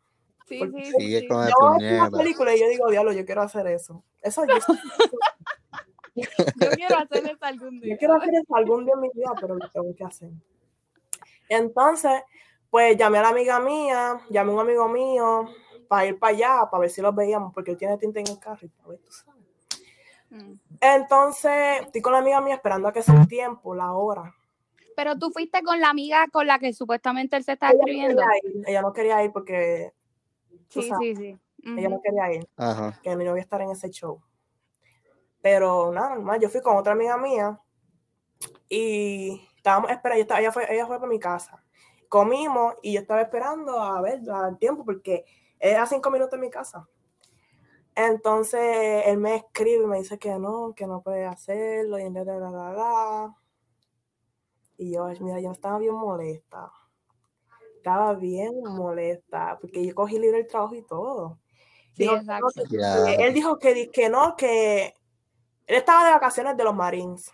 Sí, 0.47 0.61
sí, 0.61 0.93
sí. 0.99 1.29
Con 1.29 1.49
yo 1.49 1.77
veo 1.79 2.07
una 2.07 2.11
película 2.11 2.55
y 2.55 2.61
yo 2.61 2.69
digo, 2.69 2.89
diablo, 2.89 3.13
yo 3.13 3.27
quiero 3.27 3.43
hacer 3.43 3.67
eso. 3.67 4.05
Eso 4.23 4.45
yo. 4.47 4.55
yo 6.15 6.71
quiero 6.77 6.99
hacer 6.99 7.27
eso 7.27 7.39
algún 7.45 7.81
día. 7.81 7.95
Yo 7.95 7.99
quiero 7.99 8.15
hacer 8.15 8.35
eso 8.35 8.57
algún 8.57 8.85
día 8.85 8.95
en 8.95 9.01
mi 9.01 9.11
vida, 9.13 9.33
pero 9.41 9.57
lo 9.57 9.69
tengo 9.71 9.95
que 9.97 10.05
hacer. 10.05 10.31
Entonces, 11.49 12.23
pues 12.71 12.97
llamé 12.97 13.19
a 13.19 13.23
la 13.23 13.29
amiga 13.31 13.59
mía, 13.59 14.21
llamé 14.31 14.53
a 14.53 14.55
un 14.55 14.61
amigo 14.61 14.89
mío 14.89 15.49
para 15.89 16.07
ir 16.07 16.19
para 16.19 16.37
allá, 16.37 16.69
para 16.71 16.83
ver 16.83 16.91
si 16.91 17.01
los 17.01 17.15
veíamos, 17.15 17.53
porque 17.53 17.73
él 17.73 17.77
tiene 17.77 17.99
tinta 17.99 18.21
en 18.21 18.29
el 18.29 18.39
carro. 18.39 18.69
Ver, 18.87 18.99
tú 18.99 19.13
sabes. 19.13 19.43
Mm. 20.31 20.53
Entonces, 20.81 21.83
estoy 21.83 22.03
con 22.03 22.13
la 22.13 22.19
amiga 22.19 22.41
mía 22.41 22.55
esperando 22.55 22.87
a 22.87 22.93
que 22.93 23.03
sea 23.03 23.21
el 23.21 23.29
tiempo, 23.29 23.75
la 23.75 23.93
hora. 23.93 24.33
Pero 24.95 25.19
tú 25.19 25.31
fuiste 25.31 25.63
con 25.63 25.81
la 25.81 25.91
amiga 25.91 26.27
con 26.33 26.47
la 26.47 26.59
que 26.59 26.73
supuestamente 26.73 27.37
él 27.37 27.45
se 27.45 27.53
está 27.53 27.71
escribiendo. 27.71 28.23
ella 28.67 28.83
no 28.83 28.93
quería 28.93 29.23
ir 29.23 29.33
porque 29.33 29.93
Sí, 30.69 30.91
sí, 30.99 31.17
sí. 31.17 31.39
Ella 31.63 31.89
no 31.89 32.01
quería 32.01 32.33
ir, 32.33 32.49
que 33.03 33.17
mi 33.17 33.25
novia 33.25 33.43
estar 33.43 33.61
en 33.61 33.71
ese 33.71 33.91
show. 33.91 34.23
Pero 35.43 35.93
nada, 35.93 36.11
normal, 36.11 36.41
yo 36.41 36.49
fui 36.49 36.61
con 36.61 36.77
otra 36.77 36.93
amiga 36.93 37.17
mía 37.17 37.61
y 38.69 39.49
estábamos 39.57 39.91
esperando, 39.91 40.35
ella, 40.37 40.53
fue, 40.53 40.73
ella 40.73 40.87
fue 40.87 40.99
para 40.99 41.09
mi 41.09 41.19
casa. 41.19 41.63
Comimos 42.09 42.75
y 42.83 42.93
yo 42.95 43.01
estaba 43.01 43.21
esperando 43.21 43.81
a 43.81 44.01
ver 44.01 44.21
el 44.49 44.59
tiempo 44.59 44.85
porque 44.85 45.25
era 45.59 45.87
cinco 45.87 46.11
minutos 46.11 46.35
en 46.35 46.41
mi 46.41 46.51
casa. 46.51 46.89
Entonces 47.97 49.05
él 49.07 49.19
me 49.19 49.37
escribe 49.37 49.85
y 49.85 49.87
me 49.87 49.99
dice 49.99 50.19
que 50.19 50.39
no, 50.39 50.75
que 50.75 50.87
no 50.87 51.03
puede 51.03 51.25
hacerlo 51.25 51.99
y 51.99 52.05
Y 54.79 54.93
yo, 54.93 55.07
mira, 55.21 55.41
yo 55.41 55.51
estaba 55.51 55.79
bien 55.79 55.95
molesta 55.95 56.71
estaba 57.87 58.15
bien 58.15 58.53
molesta 58.65 59.59
porque 59.61 59.87
yo 59.87 59.95
cogí 59.95 60.19
libre 60.19 60.41
el 60.41 60.47
trabajo 60.49 60.75
y 60.75 60.83
todo. 60.83 61.39
Él 61.97 63.33
dijo 63.33 63.59
que, 63.59 63.91
que 63.91 64.09
no, 64.09 64.35
que 64.37 64.87
él 65.67 65.77
estaba 65.77 66.05
de 66.05 66.11
vacaciones 66.11 66.57
de 66.57 66.65
los 66.65 66.75
Marines. 66.75 67.31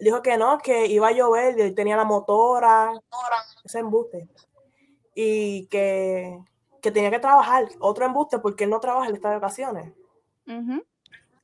dijo 0.00 0.20
que 0.20 0.36
no, 0.36 0.58
que 0.58 0.86
iba 0.86 1.08
a 1.08 1.12
llover, 1.12 1.58
y 1.60 1.74
tenía 1.74 1.96
la 1.96 2.04
motora, 2.04 2.92
ese 3.64 3.78
embuste. 3.78 4.28
Y 5.14 5.66
que, 5.66 6.40
tenía 6.80 7.10
que 7.10 7.20
trabajar, 7.20 7.68
otro 7.78 8.04
embuste, 8.04 8.40
porque 8.40 8.64
él 8.64 8.70
no 8.70 8.80
trabaja, 8.80 9.08
él 9.08 9.14
está 9.14 9.30
de 9.30 9.36
vacaciones. 9.36 9.92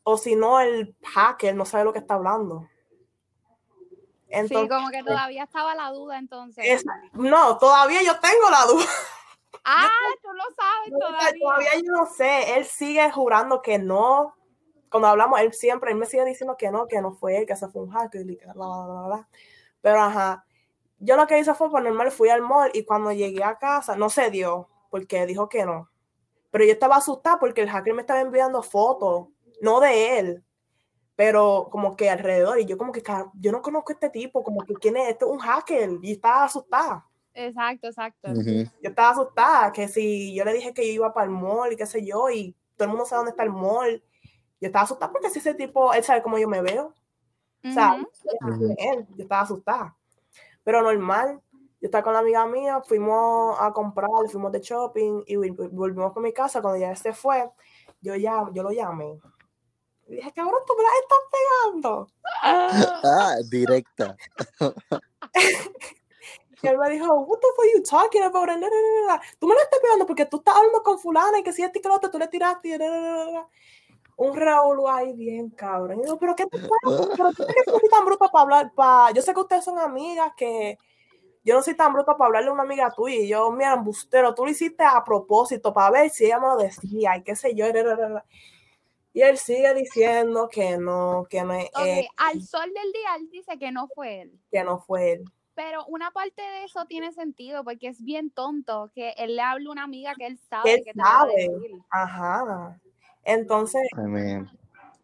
O 0.03 0.19
si 0.19 0.35
no, 0.35 0.59
el 0.59 0.97
hacker 1.05 1.55
no 1.55 1.65
sabe 1.65 1.85
lo 1.85 1.93
que 1.93 2.01
está 2.01 2.15
hablando 2.15 2.67
sí, 4.49 4.69
como 4.69 4.91
que 4.91 5.03
todavía 5.03 5.45
estaba 5.45 5.75
la 5.75 5.91
duda 5.91 6.19
entonces. 6.19 6.85
no, 7.13 7.59
todavía 7.59 8.03
yo 8.03 8.19
tengo 8.21 8.51
la 8.51 8.65
duda. 8.67 8.85
Ah, 9.71 9.91
tú 10.23 10.29
lo 10.33 10.45
sabes 10.55 10.99
todavía. 10.99 11.41
Todavía 11.41 11.71
yo 11.85 11.93
no 11.93 12.07
sé. 12.07 12.57
Él 12.57 12.65
sigue 12.65 13.11
jurando 13.11 13.61
que 13.61 13.79
no, 13.79 14.35
cuando 14.91 15.09
hablamos, 15.09 15.41
él 15.41 15.53
siempre, 15.53 15.91
él 15.93 15.99
me 15.99 16.07
sigue 16.07 16.25
diciendo 16.25 16.57
que 16.57 16.71
no, 16.71 16.87
que 16.87 17.01
no 17.01 17.13
fue 17.13 17.39
él, 17.39 17.47
que 17.47 17.57
se 17.57 17.69
fue 17.69 17.83
un 17.83 17.91
hacker, 17.91 18.31
y 18.31 18.37
que 18.37 18.47
Pero 19.81 20.01
ajá, 20.01 20.45
yo 20.99 21.17
lo 21.17 21.27
que 21.27 21.39
hice 21.39 21.55
fue, 21.55 21.71
por 21.71 21.83
normal, 21.83 22.11
fui 22.11 22.29
al 22.29 22.43
mall 22.43 22.71
y 22.75 22.85
cuando 22.85 23.13
llegué 23.13 23.45
a 23.45 23.59
casa, 23.59 23.97
no 23.97 24.11
se 24.11 24.31
dio, 24.31 24.69
porque 24.91 25.27
dijo 25.27 25.49
que 25.49 25.65
no. 25.65 25.91
Pero 26.51 26.65
yo 26.65 26.73
estaba 26.73 26.97
asustada 26.97 27.39
porque 27.39 27.61
el 27.61 27.71
hacker 27.71 27.95
me 27.95 28.01
estaba 28.01 28.21
enviando 28.21 28.63
fotos, 28.63 29.29
no 29.61 29.81
de 29.81 30.19
él, 30.19 30.45
pero 31.19 31.67
como 31.73 31.97
que 31.97 32.09
alrededor. 32.09 32.61
Y 32.61 32.65
yo 32.65 32.79
como 32.79 32.93
que, 32.93 33.03
yo 33.41 33.51
no 33.51 33.61
conozco 33.61 33.91
a 33.91 33.95
este 33.95 34.09
tipo, 34.09 34.45
como 34.45 34.61
que, 34.61 34.75
¿quién 34.75 34.97
es? 34.97 35.09
Este 35.09 35.25
es 35.25 35.31
un 35.33 35.41
hacker. 35.41 35.99
Y 36.01 36.13
estaba 36.13 36.45
asustada. 36.45 37.09
Exacto, 37.35 37.89
exacto. 37.89 38.29
Yo 38.35 38.91
estaba 38.91 39.11
asustada, 39.11 39.73
que 39.73 39.89
si 39.89 40.33
yo 40.33 40.45
le 40.45 40.53
dije 40.53 40.73
que 40.73 40.87
yo 40.87 40.93
iba 40.93 41.13
para 41.13 41.25
el 41.25 41.33
mall 41.33 41.73
y 41.73 41.77
qué 41.77 41.87
sé 41.87 42.07
yo, 42.07 42.31
y 42.31 42.55
todo 42.77 42.85
el 42.85 42.91
mundo 42.91 43.05
sabe 43.05 43.19
dónde 43.19 43.31
está 43.31 43.43
el 43.43 43.51
mall, 43.51 44.01
yo 44.61 44.67
estaba 44.69 44.85
asustada 44.85 45.11
porque 45.11 45.29
si 45.31 45.41
ese 45.41 45.55
tipo, 45.55 45.93
él 45.93 46.05
sabe 46.05 46.23
cómo 46.23 46.39
yo 46.39 46.47
me 46.47 46.63
veo. 46.63 46.95
O 47.65 47.73
sea, 47.73 47.97
yo 47.99 49.25
estaba 49.25 49.43
asustada. 49.43 49.97
Pero 50.63 50.83
normal, 50.83 51.41
yo 51.81 51.87
estaba 51.87 52.05
con 52.05 52.13
la 52.13 52.21
amiga 52.21 52.47
mía, 52.47 52.81
fuimos 52.87 53.61
a 53.61 53.73
comprar, 53.73 54.09
fuimos 54.31 54.53
de 54.53 54.61
shopping 54.61 55.25
y 55.27 55.35
volvimos 55.35 56.13
con 56.13 56.23
mi 56.23 56.33
casa. 56.33 56.63
Cuando 56.63 56.79
ya 56.79 56.95
se 56.95 57.13
fue, 57.13 57.51
yo 58.01 58.15
ya, 58.15 58.47
yo 58.53 58.63
lo 58.63 58.71
llamé. 58.71 59.19
Y 60.09 60.17
dije, 60.17 60.33
cabrón, 60.33 60.61
tú 60.67 60.75
me 60.75 60.83
la 60.83 60.89
estás 61.03 61.19
pegando. 61.31 62.09
Ah, 62.43 63.37
directa. 63.51 64.17
y 66.63 66.67
él 66.67 66.79
me 66.79 66.91
dijo, 66.91 67.15
what 67.15 67.39
the 67.39 67.47
fuck 67.55 67.65
are 67.65 67.73
you 67.75 67.83
talking 67.83 68.23
about? 68.23 68.49
Tú 69.39 69.47
me 69.47 69.55
la 69.55 69.63
estás 69.63 69.81
pegando 69.81 70.07
porque 70.07 70.25
tú 70.25 70.39
estás 70.39 70.57
hablando 70.57 70.83
con 70.83 70.99
fulana 70.99 71.39
y 71.39 71.43
que 71.43 71.53
si 71.53 71.63
este 71.63 71.83
que 71.83 71.89
lo 71.89 71.97
otro, 71.97 72.11
tú 72.11 72.19
le 72.19 72.29
tiraste. 72.29 72.79
Un 74.17 74.35
Raúl 74.35 74.89
ahí 74.89 75.13
bien, 75.13 75.51
cabrón. 75.51 76.01
Y 76.01 76.03
digo, 76.03 76.19
pero 76.19 76.35
¿qué 76.35 76.47
te 76.47 76.59
pasa? 76.59 77.09
¿Pero 77.17 77.33
tú 77.35 77.43
eres 77.43 77.67
tan 77.91 78.07
bruto 78.07 78.31
para 78.33 78.43
hablar? 78.43 78.73
Pa... 78.75 79.11
Yo 79.13 79.21
sé 79.21 79.35
que 79.35 79.41
ustedes 79.41 79.65
son 79.65 79.79
amigas, 79.79 80.33
que 80.37 80.79
yo 81.45 81.55
no 81.55 81.63
soy 81.63 81.75
tan 81.75 81.93
bruta 81.93 82.17
para 82.17 82.27
hablarle 82.27 82.49
a 82.49 82.53
una 82.53 82.63
amiga 82.63 82.91
tuya. 82.91 83.17
Y 83.17 83.29
yo, 83.29 83.51
mira, 83.53 83.75
embustero, 83.75 84.35
tú 84.35 84.45
lo 84.45 84.51
hiciste 84.51 84.85
a 84.85 85.05
propósito 85.05 85.73
para 85.73 85.91
ver 85.91 86.11
si 86.11 86.25
ella 86.25 86.41
me 86.41 86.49
lo 86.49 86.57
decía 86.57 87.17
y 87.17 87.23
qué 87.23 87.37
sé 87.37 87.55
yo. 87.55 87.67
Y 87.67 87.73
él 89.15 89.39
sigue 89.39 89.75
diciendo 89.75 90.49
que 90.51 90.79
no, 90.79 91.27
que 91.29 91.43
no 91.43 91.55
es. 91.55 91.69
al 92.17 92.43
sol 92.43 92.73
del 92.75 92.93
día 92.93 93.17
él 93.19 93.29
dice 93.31 93.59
que 93.59 93.73
no 93.73 93.89
fue 93.95 94.23
él. 94.23 94.41
Que 94.51 94.63
no 94.63 94.79
fue 94.79 95.13
él. 95.13 95.25
Pero 95.55 95.85
una 95.87 96.13
parte 96.13 96.41
de 96.41 96.65
eso 96.65 96.85
tiene 96.87 97.13
sentido 97.13 97.65
porque 97.65 97.89
es 97.89 98.03
bien 98.03 98.31
tonto 98.31 98.91
que 98.95 99.11
él 99.17 99.35
le 99.35 99.43
hable 99.43 99.69
a 99.69 99.73
una 99.73 99.83
amiga 99.83 100.15
que 100.15 100.27
él 100.27 100.39
sabe 100.49 100.83
que 100.85 100.93
sabe. 100.93 101.49
Ajá. 101.91 102.79
Entonces, 103.25 103.83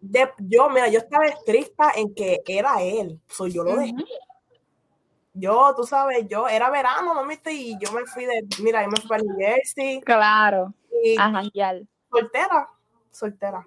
de, 0.01 0.31
yo, 0.39 0.69
mira, 0.71 0.89
yo 0.89 0.99
estaba 1.01 1.27
estricta 1.27 1.91
en 1.97 2.15
que 2.15 2.41
era 2.47 2.81
él. 2.83 3.21
So, 3.27 3.49
yo 3.49 3.65
lo 3.65 3.77
dejé 3.77 3.95
yo, 5.35 5.75
tú 5.77 5.85
sabes, 5.85 6.27
yo 6.29 6.49
era 6.49 6.71
verano, 6.71 7.13
mami, 7.13 7.35
y 7.51 7.77
yo 7.79 7.91
me 7.93 8.07
fui 8.07 8.25
de, 8.25 8.47
mira, 8.63 8.85
yo 8.85 8.91
me 8.91 8.97
fui 9.01 9.09
para 9.09 9.23
New 9.23 9.37
Jersey. 9.37 10.01
Claro. 10.01 10.73
Y 11.03 11.17
soltera, 12.09 12.69
soltera. 13.11 13.67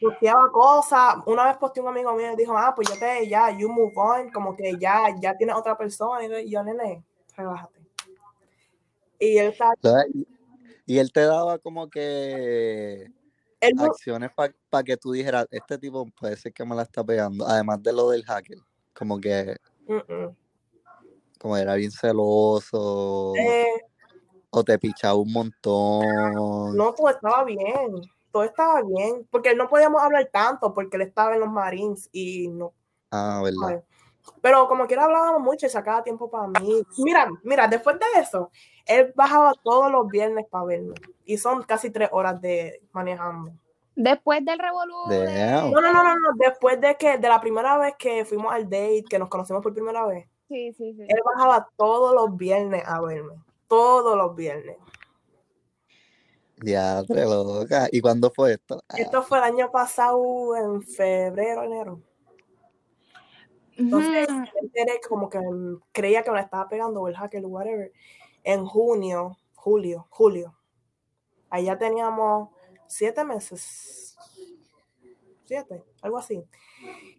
Posteaba 0.00 0.50
cosas. 0.50 1.16
Una 1.26 1.46
vez 1.46 1.56
posteé 1.58 1.82
un 1.82 1.88
amigo 1.88 2.14
mío 2.14 2.32
y 2.32 2.36
dijo, 2.36 2.56
ah, 2.56 2.72
pues 2.74 2.88
yo 2.88 2.98
te, 2.98 3.28
ya, 3.28 3.50
you 3.50 3.68
move 3.68 3.92
on, 3.96 4.30
como 4.30 4.56
que 4.56 4.76
ya, 4.78 5.14
ya 5.20 5.36
tienes 5.36 5.56
otra 5.56 5.76
persona. 5.76 6.24
Y 6.24 6.50
yo, 6.50 6.62
nene, 6.62 7.04
relájate. 7.36 7.80
Y 9.18 9.36
él 9.38 9.48
está... 9.48 9.72
Y 10.86 10.98
él 10.98 11.12
te 11.12 11.20
daba 11.20 11.58
como 11.58 11.88
que 11.88 13.06
acciones 13.78 14.30
para 14.34 14.82
que 14.82 14.96
tú 14.96 15.12
dijeras, 15.12 15.46
este 15.50 15.78
tipo 15.78 16.04
puede 16.18 16.36
ser 16.36 16.52
que 16.52 16.64
me 16.64 16.74
la 16.74 16.82
está 16.82 17.04
pegando, 17.04 17.46
además 17.46 17.80
de 17.82 17.92
lo 17.92 18.10
del 18.10 18.24
hacker. 18.24 18.58
Como 18.92 19.20
que 19.20 19.56
como 21.38 21.56
era 21.56 21.74
bien 21.74 21.90
celoso. 21.90 23.32
Eh. 23.36 23.82
o 24.50 24.62
te 24.62 24.78
pichaba 24.78 25.14
un 25.14 25.32
montón. 25.32 26.76
No, 26.76 26.92
todo 26.92 27.08
estaba 27.08 27.44
bien. 27.44 28.02
Todo 28.30 28.44
estaba 28.44 28.82
bien. 28.82 29.26
Porque 29.30 29.54
no 29.54 29.68
podíamos 29.68 30.02
hablar 30.02 30.28
tanto 30.32 30.72
porque 30.72 30.96
él 30.96 31.02
estaba 31.02 31.34
en 31.34 31.40
los 31.40 31.50
Marines 31.50 32.08
y 32.12 32.48
no. 32.48 32.72
Ah, 33.10 33.40
verdad. 33.42 33.82
Pero 34.40 34.68
como 34.68 34.86
quiera 34.86 35.04
hablábamos 35.04 35.40
mucho 35.40 35.66
y 35.66 35.70
sacaba 35.70 36.02
tiempo 36.02 36.30
para 36.30 36.46
mí. 36.46 36.82
Mira, 36.98 37.28
mira, 37.42 37.66
después 37.68 37.98
de 37.98 38.20
eso, 38.20 38.50
él 38.86 39.12
bajaba 39.14 39.52
todos 39.62 39.90
los 39.90 40.08
viernes 40.08 40.46
para 40.48 40.64
verme. 40.64 40.94
Y 41.24 41.38
son 41.38 41.62
casi 41.62 41.90
tres 41.90 42.08
horas 42.12 42.40
de 42.40 42.82
manejando. 42.92 43.52
Después 43.96 44.44
del 44.44 44.58
revolución. 44.58 45.72
No, 45.72 45.80
no, 45.80 45.92
no, 45.92 46.02
no, 46.02 46.14
después 46.36 46.80
de 46.80 46.96
que, 46.96 47.18
de 47.18 47.28
la 47.28 47.40
primera 47.40 47.76
vez 47.76 47.94
que 47.98 48.24
fuimos 48.24 48.52
al 48.52 48.64
date, 48.64 49.04
que 49.08 49.18
nos 49.18 49.28
conocimos 49.28 49.62
por 49.62 49.74
primera 49.74 50.06
vez. 50.06 50.26
Sí, 50.48 50.72
sí, 50.72 50.94
sí. 50.94 51.02
Él 51.06 51.20
bajaba 51.24 51.68
todos 51.76 52.14
los 52.14 52.36
viernes 52.36 52.82
a 52.86 53.00
verme. 53.00 53.34
Todos 53.68 54.16
los 54.16 54.34
viernes. 54.34 54.76
Ya, 56.62 57.02
te 57.04 57.24
loca. 57.24 57.88
¿Y 57.90 58.00
cuándo 58.00 58.30
fue 58.30 58.54
esto? 58.54 58.82
Esto 58.96 59.22
fue 59.22 59.38
el 59.38 59.44
año 59.44 59.70
pasado, 59.70 60.56
en 60.56 60.82
febrero, 60.82 61.64
enero. 61.64 62.02
Entonces, 63.76 64.28
como 65.08 65.30
que 65.30 65.40
creía 65.92 66.22
que 66.22 66.30
me 66.30 66.36
la 66.36 66.42
estaba 66.42 66.68
pegando, 66.68 67.00
o 67.00 67.08
el 67.08 67.16
hacker, 67.16 67.46
whatever. 67.46 67.92
En 68.44 68.66
junio, 68.66 69.38
julio, 69.54 70.06
julio. 70.10 70.54
Ahí 71.48 71.64
ya 71.64 71.78
teníamos 71.78 72.50
siete 72.86 73.24
meses, 73.24 74.16
siete, 75.50 75.82
algo 76.02 76.18
así. 76.18 76.44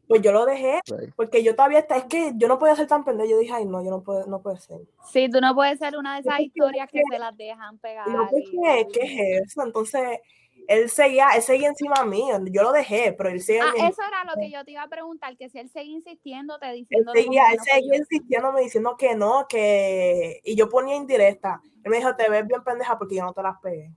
Pues 0.07 0.21
yo 0.21 0.31
lo 0.31 0.45
dejé 0.45 0.79
porque 1.17 1.43
yo 1.43 1.53
todavía 1.53 1.79
está, 1.79 1.97
es 1.97 2.05
que 2.05 2.31
yo 2.35 2.47
no 2.47 2.57
podía 2.57 2.77
ser 2.77 2.87
tan 2.87 3.03
pendejo. 3.03 3.29
Yo 3.29 3.37
dije, 3.37 3.53
ay, 3.53 3.65
no, 3.65 3.83
yo 3.83 3.89
no 3.89 4.01
puedo, 4.01 4.25
no 4.25 4.41
puede 4.41 4.57
ser. 4.57 4.79
Sí, 5.11 5.29
tú 5.29 5.41
no 5.41 5.53
puedes 5.53 5.79
ser 5.79 5.97
una 5.97 6.15
de 6.15 6.21
esas 6.21 6.39
historias 6.39 6.89
que, 6.89 7.01
se 7.11 7.19
las 7.19 7.35
dejan 7.35 7.77
pegar. 7.79 8.07
No, 8.07 8.29
¿qué, 8.29 8.87
¿qué 8.93 9.01
es 9.41 9.47
eso? 9.47 9.63
Entonces, 9.63 10.19
él 10.67 10.89
seguía, 10.89 11.27
él 11.35 11.41
seguía 11.41 11.67
encima 11.67 12.05
mío, 12.05 12.39
yo 12.49 12.63
lo 12.63 12.71
dejé, 12.71 13.13
pero 13.17 13.29
él 13.29 13.41
seguía. 13.41 13.65
Ah, 13.65 13.89
eso 13.89 14.01
era 14.07 14.23
lo 14.23 14.39
que 14.39 14.49
yo 14.51 14.63
te 14.63 14.71
iba 14.71 14.83
a 14.83 14.87
preguntar, 14.87 15.35
que 15.35 15.49
si 15.49 15.59
él 15.59 15.69
seguía 15.69 15.95
insistiendo, 15.95 16.57
te 16.59 16.71
diciendo. 16.71 17.11
Él 17.13 17.23
seguía, 17.23 17.51
él 17.51 17.59
seguía 17.59 17.97
insistiendo, 17.97 18.53
me 18.53 18.61
diciendo 18.61 18.95
que 18.97 19.15
no, 19.15 19.45
que. 19.49 20.39
Y 20.45 20.55
yo 20.55 20.69
ponía 20.69 20.95
indirecta. 20.95 21.61
Él 21.83 21.91
me 21.91 21.97
dijo, 21.97 22.15
te 22.15 22.29
ves 22.29 22.47
bien 22.47 22.63
pendeja 22.63 22.97
porque 22.97 23.15
yo 23.15 23.23
no 23.23 23.33
te 23.33 23.43
las 23.43 23.59
pegué. 23.59 23.91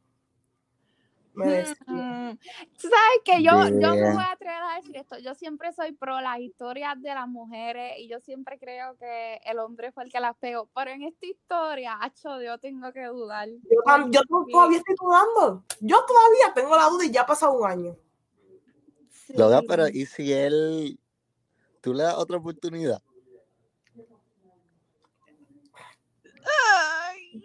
Mm, 1.37 2.38
tú 2.81 2.88
sabes 2.88 3.21
que 3.25 3.43
yo, 3.43 3.53
yo 3.69 3.95
me 3.95 4.12
voy 4.12 4.23
a 4.23 4.33
atrever 4.33 4.62
a 4.62 4.76
decir 4.76 4.97
esto. 4.97 5.19
Yo 5.19 5.35
siempre 5.35 5.73
soy 5.73 5.93
pro 5.93 6.21
las 6.21 6.38
historias 6.38 7.00
de 7.03 7.12
las 7.12 7.26
mujeres 7.26 7.99
y 7.99 8.09
yo 8.09 8.21
siempre 8.21 8.59
creo 8.59 8.97
que 8.97 9.41
el 9.45 9.59
hombre 9.59 9.91
fue 9.91 10.05
el 10.05 10.12
que 10.12 10.21
las 10.21 10.37
pegó. 10.37 10.69
Pero 10.75 10.91
en 10.93 11.03
esta 11.03 11.26
historia, 11.26 11.99
hacho, 12.00 12.41
yo 12.41 12.59
tengo 12.59 12.93
que 12.93 13.05
dudar. 13.07 13.49
Yo, 13.49 14.21
todavía 14.50 14.79
estoy 14.79 14.95
dudando. 15.00 15.64
Yo 15.81 16.05
todavía 16.07 16.55
tengo 16.55 16.76
la 16.76 16.88
duda 16.88 17.05
y 17.05 17.11
ya 17.11 17.23
ha 17.23 17.26
pasado 17.26 17.53
un 17.53 17.69
año. 17.69 17.97
pero 19.67 19.88
¿y 19.88 20.07
si 20.07 20.33
él, 20.33 20.99
tú 21.81 21.95
le 21.95 22.05
das 22.05 22.14
otra 22.14 22.37
oportunidad? 22.37 23.03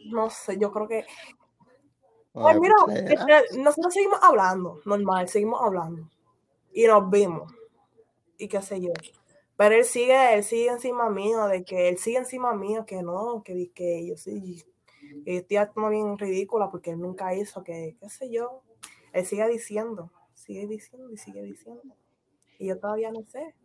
No 0.05 0.29
sé, 0.29 0.57
yo 0.59 0.71
creo 0.71 0.87
que 0.87 1.05
pues 2.33 2.59
mira, 2.59 2.75
este, 2.95 3.57
nosotros 3.59 3.93
seguimos 3.93 4.19
hablando, 4.21 4.81
normal, 4.85 5.27
seguimos 5.27 5.61
hablando. 5.61 6.09
Y 6.71 6.85
nos 6.85 7.09
vimos. 7.09 7.51
Y 8.37 8.47
qué 8.47 8.61
sé 8.61 8.79
yo. 8.79 8.91
Pero 9.57 9.75
él 9.75 9.83
sigue, 9.83 10.33
él 10.35 10.43
sigue 10.43 10.69
encima 10.69 11.09
mío, 11.09 11.47
de 11.47 11.63
que 11.63 11.89
él 11.89 11.97
sigue 11.97 12.17
encima 12.17 12.53
mío, 12.53 12.85
que 12.85 13.01
no, 13.01 13.43
que, 13.43 13.71
que 13.73 14.07
yo 14.07 14.15
sí, 14.15 14.63
que 15.25 15.37
estoy 15.37 15.57
actuando 15.57 15.89
bien 15.89 16.17
ridícula 16.17 16.69
porque 16.71 16.91
él 16.91 16.99
nunca 16.99 17.33
hizo, 17.35 17.63
que 17.63 17.97
qué 17.99 18.09
sé 18.09 18.29
yo. 18.29 18.61
Él 19.11 19.25
sigue 19.25 19.47
diciendo, 19.47 20.11
sigue 20.33 20.67
diciendo 20.67 21.11
y 21.11 21.17
sigue 21.17 21.41
diciendo. 21.41 21.95
Y 22.57 22.67
yo 22.67 22.79
todavía 22.79 23.11
no 23.11 23.23
sé. 23.23 23.55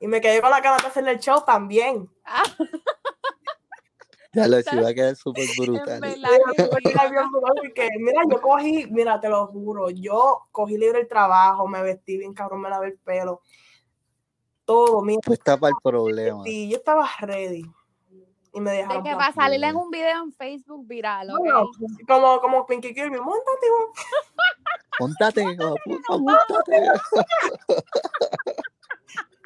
Y 0.00 0.08
me 0.08 0.20
quedé 0.20 0.40
con 0.40 0.50
la 0.50 0.62
cara 0.62 0.76
de 0.76 0.86
hacerle 0.86 1.12
el 1.12 1.20
show 1.20 1.44
también. 1.44 2.10
Ah. 2.24 2.42
Ya 4.32 4.46
lo 4.46 4.58
iba 4.60 4.88
a 4.88 4.94
quedar 4.94 5.16
súper 5.16 5.44
brutal. 5.58 6.00
mira, 7.98 8.22
yo 8.30 8.40
cogí, 8.40 8.86
mira, 8.90 9.20
te 9.20 9.28
lo 9.28 9.46
juro, 9.46 9.90
yo 9.90 10.48
cogí 10.52 10.76
libre 10.76 11.00
el 11.00 11.08
trabajo, 11.08 11.66
me 11.66 11.82
vestí 11.82 12.18
bien 12.18 12.34
cabrón, 12.34 12.60
me 12.60 12.68
lavé 12.68 12.88
el 12.88 12.98
pelo, 12.98 13.40
todo, 14.64 15.00
mira. 15.00 15.20
Tú 15.22 15.32
estás 15.32 15.58
para 15.58 15.70
el 15.70 15.76
problema. 15.82 16.44
Sí, 16.44 16.68
yo 16.68 16.76
estaba 16.76 17.08
ready. 17.20 17.64
Y 18.52 18.60
me 18.60 18.72
dejaron. 18.72 19.02
De 19.02 19.10
que 19.10 19.14
va 19.14 19.26
a 19.26 19.32
salir 19.32 19.62
en 19.64 19.76
un 19.76 19.90
video 19.90 20.22
en 20.22 20.32
Facebook 20.32 20.86
viral, 20.86 21.30
como, 22.06 22.40
como 22.40 22.66
Pinky 22.66 22.92
Kirby, 22.94 23.18
montate, 23.18 23.66
Montate, 25.00 25.44
montate. 26.18 26.86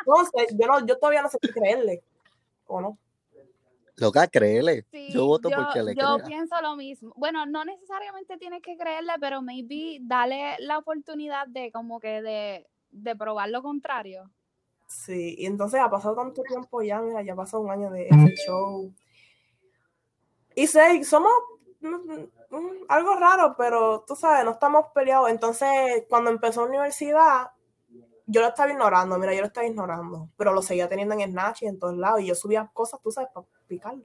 No 0.07 0.25
sé, 0.25 0.49
yo, 0.59 0.67
no, 0.67 0.87
yo 0.87 0.99
todavía 0.99 1.23
no 1.23 1.29
sé 1.29 1.39
qué 1.41 1.51
creerle, 1.51 2.03
¿o 2.67 2.81
no? 2.81 2.99
Loca, 3.97 4.27
créele. 4.27 4.87
yo 5.11 5.27
voto 5.27 5.51
porque 5.55 5.83
le 5.83 5.95
Yo 5.95 6.19
pienso 6.27 6.61
lo 6.63 6.77
mismo. 6.77 7.13
Bueno, 7.17 7.45
no 7.47 7.65
necesariamente 7.65 8.39
tienes 8.39 8.63
que 8.63 8.77
creerle, 8.77 9.13
pero 9.21 9.43
maybe 9.43 9.99
dale 10.01 10.57
la 10.61 10.79
oportunidad 10.79 11.47
de 11.47 11.71
como 11.71 12.01
que 12.01 12.23
de, 12.23 12.67
de 12.91 13.17
probar 13.17 13.51
lo 13.51 13.63
contrario. 13.63 14.31
Sí, 14.87 15.37
y 15.39 15.47
entonces 15.47 15.81
ha 15.81 15.91
pasado 15.91 16.15
tanto 16.15 16.43
tiempo 16.43 16.83
ya, 16.83 17.01
mira, 17.01 17.23
ya 17.23 17.33
ha 17.33 17.37
pasado 17.37 17.63
un 17.63 17.71
año 17.71 17.91
de 17.91 18.09
ese 18.09 18.35
show. 18.47 18.93
Y 20.55 20.67
sé, 20.67 21.03
somos 21.05 21.33
mm, 21.81 21.87
mm, 22.51 22.85
algo 22.89 23.17
raro, 23.17 23.55
pero 23.57 24.05
tú 24.07 24.15
sabes, 24.17 24.45
no 24.45 24.53
estamos 24.53 24.87
peleados. 24.95 25.31
Entonces, 25.31 26.05
cuando 26.09 26.31
empezó 26.31 26.63
la 26.63 26.69
universidad, 26.69 27.51
yo 28.27 28.41
lo 28.41 28.49
estaba 28.49 28.71
ignorando, 28.71 29.19
mira, 29.19 29.35
yo 29.35 29.41
lo 29.41 29.47
estaba 29.47 29.67
ignorando, 29.67 30.29
pero 30.37 30.53
lo 30.53 30.63
seguía 30.63 30.89
teniendo 30.89 31.15
en 31.15 31.31
Snatch 31.31 31.63
y 31.63 31.67
en 31.67 31.79
todos 31.79 31.97
lados, 31.97 32.21
y 32.21 32.27
yo 32.27 32.35
subía 32.35 32.71
cosas, 32.73 33.01
tú 33.03 33.11
sabes, 33.11 33.31
para 33.33 33.47
picarlo. 33.67 34.05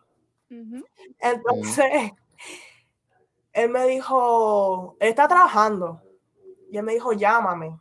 Entonces, 1.19 2.11
él 3.53 3.69
me 3.69 3.87
dijo, 3.87 4.95
él 4.99 5.09
está 5.09 5.27
trabajando, 5.27 6.01
y 6.69 6.77
él 6.77 6.83
me 6.83 6.93
dijo, 6.93 7.13
llámame. 7.13 7.79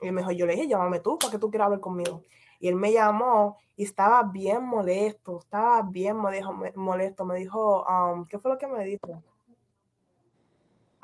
Y 0.00 0.10
me 0.10 0.20
dijo, 0.20 0.32
yo 0.32 0.46
le 0.46 0.54
dije, 0.54 0.68
llámame 0.68 1.00
tú, 1.00 1.18
para 1.18 1.30
que 1.30 1.38
tú 1.38 1.50
quieras 1.50 1.66
hablar 1.66 1.80
conmigo. 1.80 2.22
Y 2.60 2.68
él 2.68 2.76
me 2.76 2.92
llamó 2.92 3.58
y 3.76 3.84
estaba 3.84 4.22
bien 4.22 4.64
molesto, 4.64 5.38
estaba 5.38 5.82
bien 5.82 6.16
molesto. 6.16 7.24
Me 7.24 7.38
dijo, 7.38 7.84
um, 7.84 8.26
¿qué 8.26 8.38
fue 8.38 8.50
lo 8.50 8.58
que 8.58 8.66
me 8.66 8.84
dijo? 8.84 9.22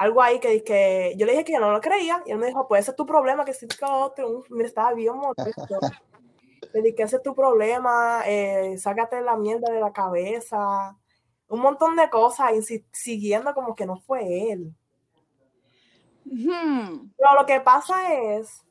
Algo 0.03 0.21
ahí 0.21 0.41
que, 0.41 0.65
que 0.65 1.15
yo 1.17 1.27
le 1.27 1.31
dije 1.31 1.45
que 1.45 1.53
yo 1.53 1.61
no 1.61 1.71
lo 1.71 1.81
creía 1.81 2.25
y 2.27 2.33
él 2.33 2.39
me 2.39 2.49
dijo, 2.49 2.67
pues 2.67 2.81
ese 2.81 2.91
es 2.91 2.97
tu 2.97 3.07
problema, 3.07 3.45
que 3.45 3.55
si 3.55 3.69
que 3.69 3.85
otro, 3.85 4.43
mira, 4.51 4.67
estaba 4.67 4.93
bien 4.95 5.15
molesto. 5.15 5.79
le 6.75 6.83
dije, 6.83 7.05
ese 7.05 7.19
es 7.19 7.23
tu 7.23 7.37
problema, 7.37 8.25
eh, 8.27 8.77
sácate 8.79 9.21
la 9.21 9.37
mierda 9.37 9.73
de 9.73 9.79
la 9.79 9.93
cabeza, 9.93 10.99
un 11.47 11.61
montón 11.61 11.95
de 11.95 12.11
cosas, 12.11 12.51
y 12.53 12.85
siguiendo 12.91 13.55
como 13.55 13.77
que 13.77 13.87
no 13.87 14.01
fue 14.01 14.51
él. 14.51 14.75
Pero 16.25 17.35
lo 17.39 17.47
que 17.47 17.61
pasa 17.61 18.13
es 18.13 18.67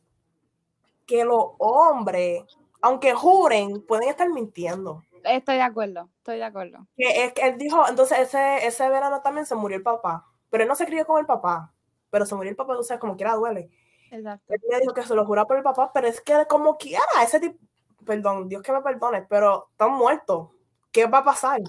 que 1.07 1.23
los 1.23 1.45
hombres, 1.59 2.43
aunque 2.81 3.13
juren, 3.13 3.85
pueden 3.87 4.09
estar 4.09 4.29
mintiendo. 4.29 5.01
Estoy 5.23 5.55
de 5.55 5.61
acuerdo, 5.61 6.09
estoy 6.17 6.39
de 6.39 6.43
acuerdo. 6.43 6.87
Que, 6.97 7.23
es, 7.23 7.31
que 7.31 7.47
él 7.47 7.57
dijo, 7.57 7.87
entonces 7.87 8.19
ese, 8.19 8.67
ese 8.67 8.89
verano 8.89 9.21
también 9.21 9.45
se 9.45 9.55
murió 9.55 9.77
el 9.77 9.83
papá, 9.83 10.27
pero 10.51 10.63
él 10.63 10.67
no 10.69 10.75
se 10.75 10.85
crió 10.85 11.03
con 11.07 11.19
el 11.19 11.25
papá, 11.25 11.73
pero 12.11 12.27
se 12.27 12.35
murió 12.35 12.51
el 12.51 12.55
papá, 12.55 12.73
entonces 12.73 12.99
como 12.99 13.15
quiera 13.15 13.33
duele. 13.33 13.71
Exacto. 14.11 14.53
Él 14.53 14.61
dijo 14.81 14.93
que 14.93 15.01
se 15.03 15.15
lo 15.15 15.25
jura 15.25 15.45
por 15.45 15.57
el 15.57 15.63
papá, 15.63 15.91
pero 15.93 16.07
es 16.07 16.21
que 16.21 16.45
como 16.47 16.77
quiera, 16.77 17.01
ese 17.23 17.39
tipo, 17.39 17.57
perdón, 18.05 18.47
Dios 18.49 18.61
que 18.61 18.73
me 18.73 18.81
perdone, 18.81 19.23
pero 19.23 19.69
están 19.71 19.93
muertos. 19.93 20.49
¿Qué 20.91 21.07
va 21.07 21.19
a 21.19 21.23
pasar? 21.23 21.61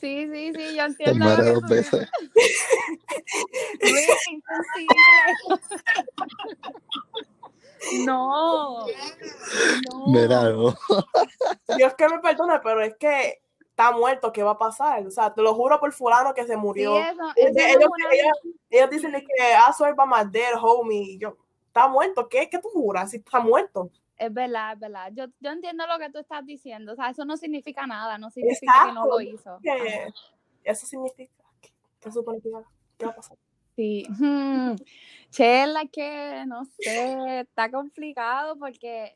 Sí, 0.00 0.26
sí, 0.32 0.52
sí, 0.54 0.76
yo 0.76 0.84
entiendo. 0.86 1.36
dos 1.36 1.62
veces. 1.68 2.08
No. 8.06 8.86
no. 10.06 10.74
Dios 11.76 11.94
que 11.94 12.08
me 12.08 12.20
perdone, 12.20 12.60
pero 12.62 12.80
es 12.82 12.94
que 12.96 13.42
está 13.72 13.90
muerto, 13.90 14.32
¿qué 14.32 14.42
va 14.42 14.52
a 14.52 14.58
pasar? 14.58 15.06
O 15.06 15.10
sea, 15.10 15.32
te 15.32 15.42
lo 15.42 15.54
juro 15.54 15.80
por 15.80 15.92
fulano 15.92 16.34
que 16.34 16.46
se 16.46 16.56
murió. 16.56 16.96
ellos, 17.36 18.90
dicen 18.90 19.12
que 19.12 19.44
ah, 19.54 19.72
soy 19.72 19.92
my 19.92 20.30
dead 20.30 20.52
homie. 20.62 21.18
yo, 21.18 21.36
está 21.66 21.88
muerto, 21.88 22.28
¿qué? 22.28 22.48
¿Qué 22.48 22.58
tú 22.58 22.68
juras 22.68 23.10
si 23.10 23.16
está 23.16 23.40
muerto? 23.40 23.90
Es 24.16 24.32
verdad, 24.32 24.74
es 24.74 24.78
verdad. 24.78 25.10
Yo, 25.14 25.24
yo 25.40 25.50
entiendo 25.50 25.86
lo 25.86 25.98
que 25.98 26.10
tú 26.10 26.18
estás 26.18 26.44
diciendo. 26.44 26.92
O 26.92 26.96
sea, 26.96 27.10
eso 27.10 27.24
no 27.24 27.36
significa 27.36 27.86
nada, 27.86 28.18
no 28.18 28.30
significa 28.30 28.86
que 28.86 28.92
no 28.92 29.06
lo 29.06 29.20
hizo. 29.20 29.58
eso 30.62 30.86
significa 30.86 31.32
que 32.00 32.12
supone 32.12 32.40
que 32.40 32.50
¿qué 32.98 33.06
va 33.06 33.12
a 33.12 33.16
pasar? 33.16 33.36
Sí. 33.74 34.06
Hmm. 34.18 34.76
Chela, 35.30 35.86
que 35.86 36.44
no 36.46 36.66
sé, 36.78 37.40
está 37.40 37.70
complicado 37.70 38.56
porque 38.58 39.14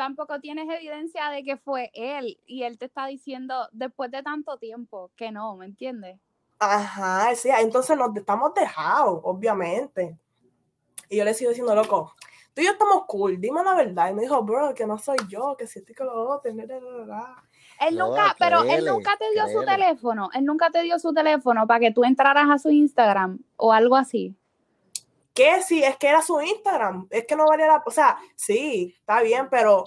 tampoco 0.00 0.40
tienes 0.40 0.66
evidencia 0.66 1.28
de 1.28 1.44
que 1.44 1.58
fue 1.58 1.90
él 1.92 2.40
y 2.46 2.62
él 2.62 2.78
te 2.78 2.86
está 2.86 3.04
diciendo 3.04 3.68
después 3.70 4.10
de 4.10 4.22
tanto 4.22 4.56
tiempo 4.56 5.10
que 5.14 5.30
no, 5.30 5.56
¿me 5.56 5.66
entiendes? 5.66 6.18
Ajá, 6.58 7.34
sí, 7.34 7.50
entonces 7.58 7.98
nos 7.98 8.16
estamos 8.16 8.54
dejados, 8.54 9.20
obviamente. 9.24 10.18
Y 11.10 11.18
yo 11.18 11.24
le 11.26 11.34
sigo 11.34 11.50
diciendo, 11.50 11.74
loco, 11.74 12.14
tú 12.54 12.62
y 12.62 12.64
yo 12.64 12.70
estamos 12.70 13.04
cool, 13.08 13.38
dime 13.38 13.62
la 13.62 13.74
verdad. 13.74 14.08
Y 14.08 14.14
me 14.14 14.22
dijo, 14.22 14.42
bro, 14.42 14.74
que 14.74 14.86
no 14.86 14.96
soy 14.96 15.18
yo, 15.28 15.54
que 15.58 15.66
si 15.66 15.80
estoy 15.80 15.94
con 15.94 16.06
los 16.06 16.16
otros, 16.16 16.54
él 16.54 17.98
nunca, 17.98 18.34
pero 18.38 18.62
él 18.62 18.86
nunca 18.86 19.18
te 19.18 19.30
dio 19.32 19.48
su 19.48 19.66
teléfono, 19.66 20.30
él 20.32 20.46
nunca 20.46 20.70
te 20.70 20.82
dio 20.82 20.98
su 20.98 21.12
teléfono 21.12 21.66
para 21.66 21.80
que 21.80 21.92
tú 21.92 22.04
entraras 22.04 22.48
a 22.48 22.58
su 22.58 22.70
Instagram 22.70 23.38
o 23.56 23.74
algo 23.74 23.96
así. 23.96 24.34
¿Qué? 25.40 25.62
Sí, 25.62 25.82
es 25.82 25.96
que 25.96 26.08
era 26.08 26.20
su 26.22 26.40
Instagram, 26.40 27.06
es 27.10 27.24
que 27.24 27.36
no 27.36 27.46
valía 27.46 27.66
la, 27.66 27.82
o 27.84 27.90
sea, 27.90 28.18
sí, 28.36 28.94
está 28.98 29.22
bien, 29.22 29.48
pero 29.50 29.84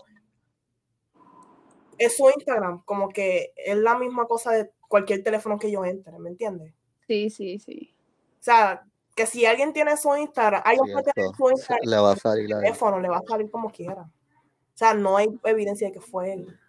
es 1.98 2.18
su 2.18 2.30
Instagram, 2.30 2.84
como 2.86 3.10
que 3.10 3.54
es 3.56 3.78
la 3.78 3.98
misma 3.98 4.26
cosa 4.26 4.52
de 4.52 4.72
cualquier 4.88 5.24
teléfono 5.24 5.60
que 5.60 5.70
yo 5.70 5.86
entre, 5.86 6.18
¿me 6.20 6.30
entiendes? 6.30 6.74
Sí, 7.08 7.30
sí, 7.30 7.60
sí. 7.60 7.94
O 8.39 8.44
sea, 8.44 8.84
que 9.16 9.26
si 9.26 9.46
alguien 9.46 9.74
tiene 9.74 9.96
su 9.98 10.16
Instagram, 10.16 10.63
alguien 10.66 10.88
su 11.38 11.50
Instagram, 11.50 11.86
le 11.86 11.98
va 11.98 12.12
a 12.13 12.16
salir 12.16 12.46
el 12.46 12.60
teléfono, 12.60 13.00
le 13.00 13.10
va 13.10 13.18
a 13.18 13.24
salir 13.28 13.52
como 13.52 13.70
quiera. 13.70 14.02
O 14.02 14.78
sea, 14.78 14.96
no 14.96 15.18
hay 15.18 15.28
evidencia 15.44 15.88
de 15.88 15.94
que 15.94 16.02
fue 16.02 16.34
él 16.34 16.60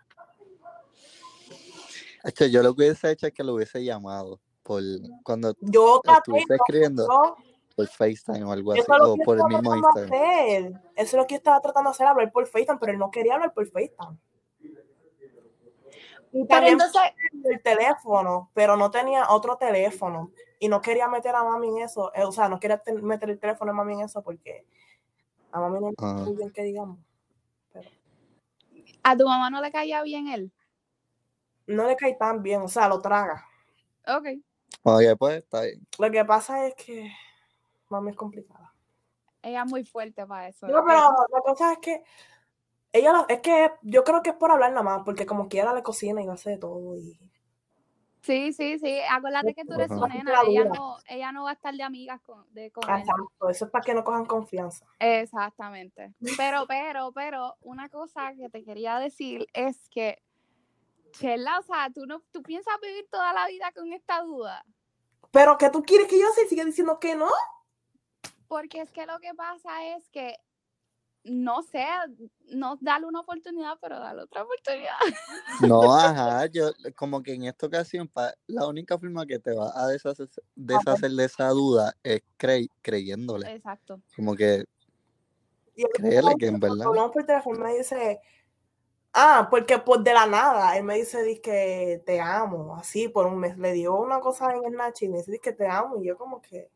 yo 2.51 2.63
lo 2.63 2.75
que 2.75 2.83
hubiese 2.83 3.11
hecho 3.11 3.27
es 3.27 3.33
que 3.33 3.45
lo 3.45 3.55
hubiese 3.55 3.85
llamado 3.85 4.41
por 4.63 4.83
cuando 5.23 5.55
yo 5.61 6.01
estuviese 6.05 6.55
escribiendo 6.55 7.07
por 7.75 7.87
FaceTime 7.87 8.45
o 8.45 8.53
algo 8.53 8.73
así, 8.73 8.83
o 8.89 9.17
por 9.25 9.39
el 9.39 9.45
mismo 9.45 9.77
Instagram. 9.77 10.81
Eso 10.95 10.95
es 10.95 11.13
lo 11.15 11.27
que 11.27 11.35
yo 11.35 11.39
estaba 11.39 11.61
tratando 11.61 11.91
de 11.91 11.95
hacer, 11.95 12.07
hablar 12.07 12.33
por 12.33 12.47
FaceTime, 12.47 12.79
pero 12.79 12.93
él 12.93 12.99
no 12.99 13.11
quería 13.11 13.35
hablar 13.35 13.53
por 13.53 13.67
FaceTime. 13.67 14.19
Y 16.33 16.47
también 16.47 16.73
entonces... 16.73 17.01
el 17.45 17.63
teléfono, 17.63 18.51
pero 18.55 18.77
no 18.77 18.91
tenía 18.91 19.31
otro 19.31 19.57
teléfono. 19.57 20.33
Y 20.59 20.69
no 20.69 20.81
quería 20.81 21.07
meter 21.09 21.35
a 21.35 21.45
mami 21.45 21.69
en 21.69 21.79
eso. 21.79 22.13
Eh, 22.15 22.25
o 22.25 22.33
sea, 22.33 22.49
no 22.49 22.59
quería 22.59 22.83
meter 23.03 23.31
el 23.31 23.39
teléfono 23.39 23.71
a 23.71 23.75
mami 23.75 23.95
en 23.95 24.01
eso 24.01 24.23
porque 24.23 24.67
a 25.53 25.61
mami 25.61 25.79
no 25.79 25.91
le 25.91 25.95
ah. 25.99 26.15
muy 26.25 26.37
bien 26.37 26.51
que 26.51 26.63
digamos. 26.63 26.99
¿A 29.03 29.17
tu 29.17 29.27
mamá 29.27 29.51
no 29.51 29.61
le 29.61 29.71
caía 29.71 30.03
bien 30.03 30.29
él? 30.29 30.51
no 31.67 31.87
le 31.87 31.97
cae 31.97 32.15
tan 32.15 32.43
bien, 32.43 32.63
o 32.63 32.69
sea, 32.69 32.89
lo 32.89 33.01
traga. 33.01 33.47
Ok. 34.07 34.27
Oye, 34.83 35.17
pues 35.17 35.39
está 35.39 35.63
bien. 35.63 35.87
Lo 35.99 36.11
que 36.11 36.25
pasa 36.25 36.67
es 36.67 36.75
que 36.75 37.11
mami 37.95 38.11
es 38.11 38.17
complicada. 38.17 38.73
Ella 39.43 39.63
es 39.65 39.71
muy 39.71 39.85
fuerte 39.85 40.27
para 40.27 40.49
eso. 40.49 40.67
No, 40.67 40.85
pero 40.85 41.11
la 41.33 41.41
cosa 41.43 41.73
es 41.73 41.79
que 41.79 42.03
ella 42.93 43.27
es 43.29 43.41
que 43.41 43.73
yo 43.83 44.05
creo 44.05 44.23
que 44.23 44.31
es 44.31 44.37
por 44.37 44.51
hablar 44.51 44.71
nada 44.71 44.83
más, 44.83 45.03
porque 45.05 45.27
como 45.27 45.49
quiera 45.49 45.75
le 45.75 45.83
cocina 45.83 46.23
y 46.23 46.29
hace 46.29 46.51
de 46.51 46.59
todo 46.59 46.97
y 46.97 47.19
Sí, 48.25 48.55
sí, 48.55 48.79
sí. 48.79 49.01
Acuérdate 49.11 49.53
que 49.53 49.67
tú 49.67 49.75
eres 49.75 49.89
su 49.89 50.07
nena. 50.07 50.33
Ella 50.47 50.65
no, 50.65 50.97
ella 51.07 51.31
no 51.31 51.45
va 51.45 51.51
a 51.51 51.53
estar 51.53 51.75
de 51.75 51.83
amigas 51.83 52.23
con, 52.23 52.43
de, 52.55 52.71
con 52.71 52.85
Exacto. 52.85 53.51
Eso 53.51 53.67
es 53.67 53.71
para 53.71 53.85
que 53.85 53.93
no 53.93 54.03
cojan 54.03 54.25
confianza. 54.25 54.87
Exactamente. 54.99 56.15
Pero, 56.39 56.65
pero, 56.67 57.13
pero, 57.13 57.55
una 57.61 57.91
cosa 57.91 58.33
que 58.35 58.49
te 58.49 58.65
quería 58.65 58.99
decir 58.99 59.47
es 59.53 59.91
que 59.91 60.23
Chela, 61.13 61.59
o 61.59 61.63
sea, 61.65 61.91
¿tú, 61.95 62.07
no, 62.07 62.23
¿tú 62.33 62.43
piensas 62.43 62.75
vivir 62.81 63.07
toda 63.11 63.35
la 63.35 63.47
vida 63.47 63.71
con 63.77 63.93
esta 63.93 64.23
duda? 64.23 64.65
¿Pero 65.31 65.59
qué 65.59 65.69
tú 65.69 65.83
quieres 65.83 66.09
que 66.09 66.19
yo 66.19 66.29
se 66.35 66.49
siga 66.49 66.65
diciendo 66.65 66.99
que 66.99 67.15
no? 67.15 67.29
Porque 68.49 68.81
es 68.81 68.91
que 68.93 69.07
lo 69.07 69.19
que 69.19 69.35
pasa 69.35 69.97
es 69.97 70.09
que, 70.11 70.37
no 71.25 71.63
sé, 71.63 71.85
no 72.49 72.77
dale 72.81 73.07
una 73.07 73.21
oportunidad, 73.21 73.79
pero 73.81 73.99
dale 73.99 74.23
otra 74.23 74.43
oportunidad. 74.43 74.97
No, 75.73 75.95
ajá, 75.97 76.47
yo 76.47 76.71
como 76.97 77.23
que 77.23 77.35
en 77.35 77.45
esta 77.45 77.67
ocasión 77.67 78.11
la 78.47 78.67
única 78.67 78.99
forma 78.99 79.27
que 79.27 79.39
te 79.39 79.55
va 79.55 79.73
a 79.75 79.87
deshacer, 79.89 80.29
deshacer 80.55 81.11
de 81.11 81.25
esa 81.25 81.49
duda 81.49 81.95
es 82.03 82.23
creyéndole. 82.83 83.53
Exacto. 83.53 84.01
Como 84.17 84.35
que 84.35 84.65
créele 85.95 86.35
que 86.39 86.47
en 86.47 86.61
verdad. 86.61 86.87
Hablamos 86.87 87.13
por 87.13 87.25
teléfono 87.25 87.65
me 87.65 87.77
dice, 87.77 88.21
Ah, 89.17 89.47
porque 89.49 89.79
por 89.79 90.03
de 90.03 90.13
la 90.13 90.27
nada, 90.27 90.77
él 90.77 90.83
me 90.83 90.97
dice 90.97 91.41
que 91.41 92.03
te 92.05 92.21
amo, 92.21 92.75
así 92.75 93.09
por 93.09 93.27
un 93.27 93.39
mes. 93.39 93.57
Le 93.57 93.73
dio 93.73 93.95
una 93.95 94.19
cosa 94.19 94.53
en 94.53 94.65
el 94.65 94.73
Nachi 94.73 95.05
y 95.05 95.09
me 95.09 95.19
dice 95.19 95.39
que 95.39 95.53
te 95.53 95.69
amo. 95.69 96.03
Y 96.03 96.07
yo 96.09 96.19
como 96.19 96.43
que... 96.43 96.73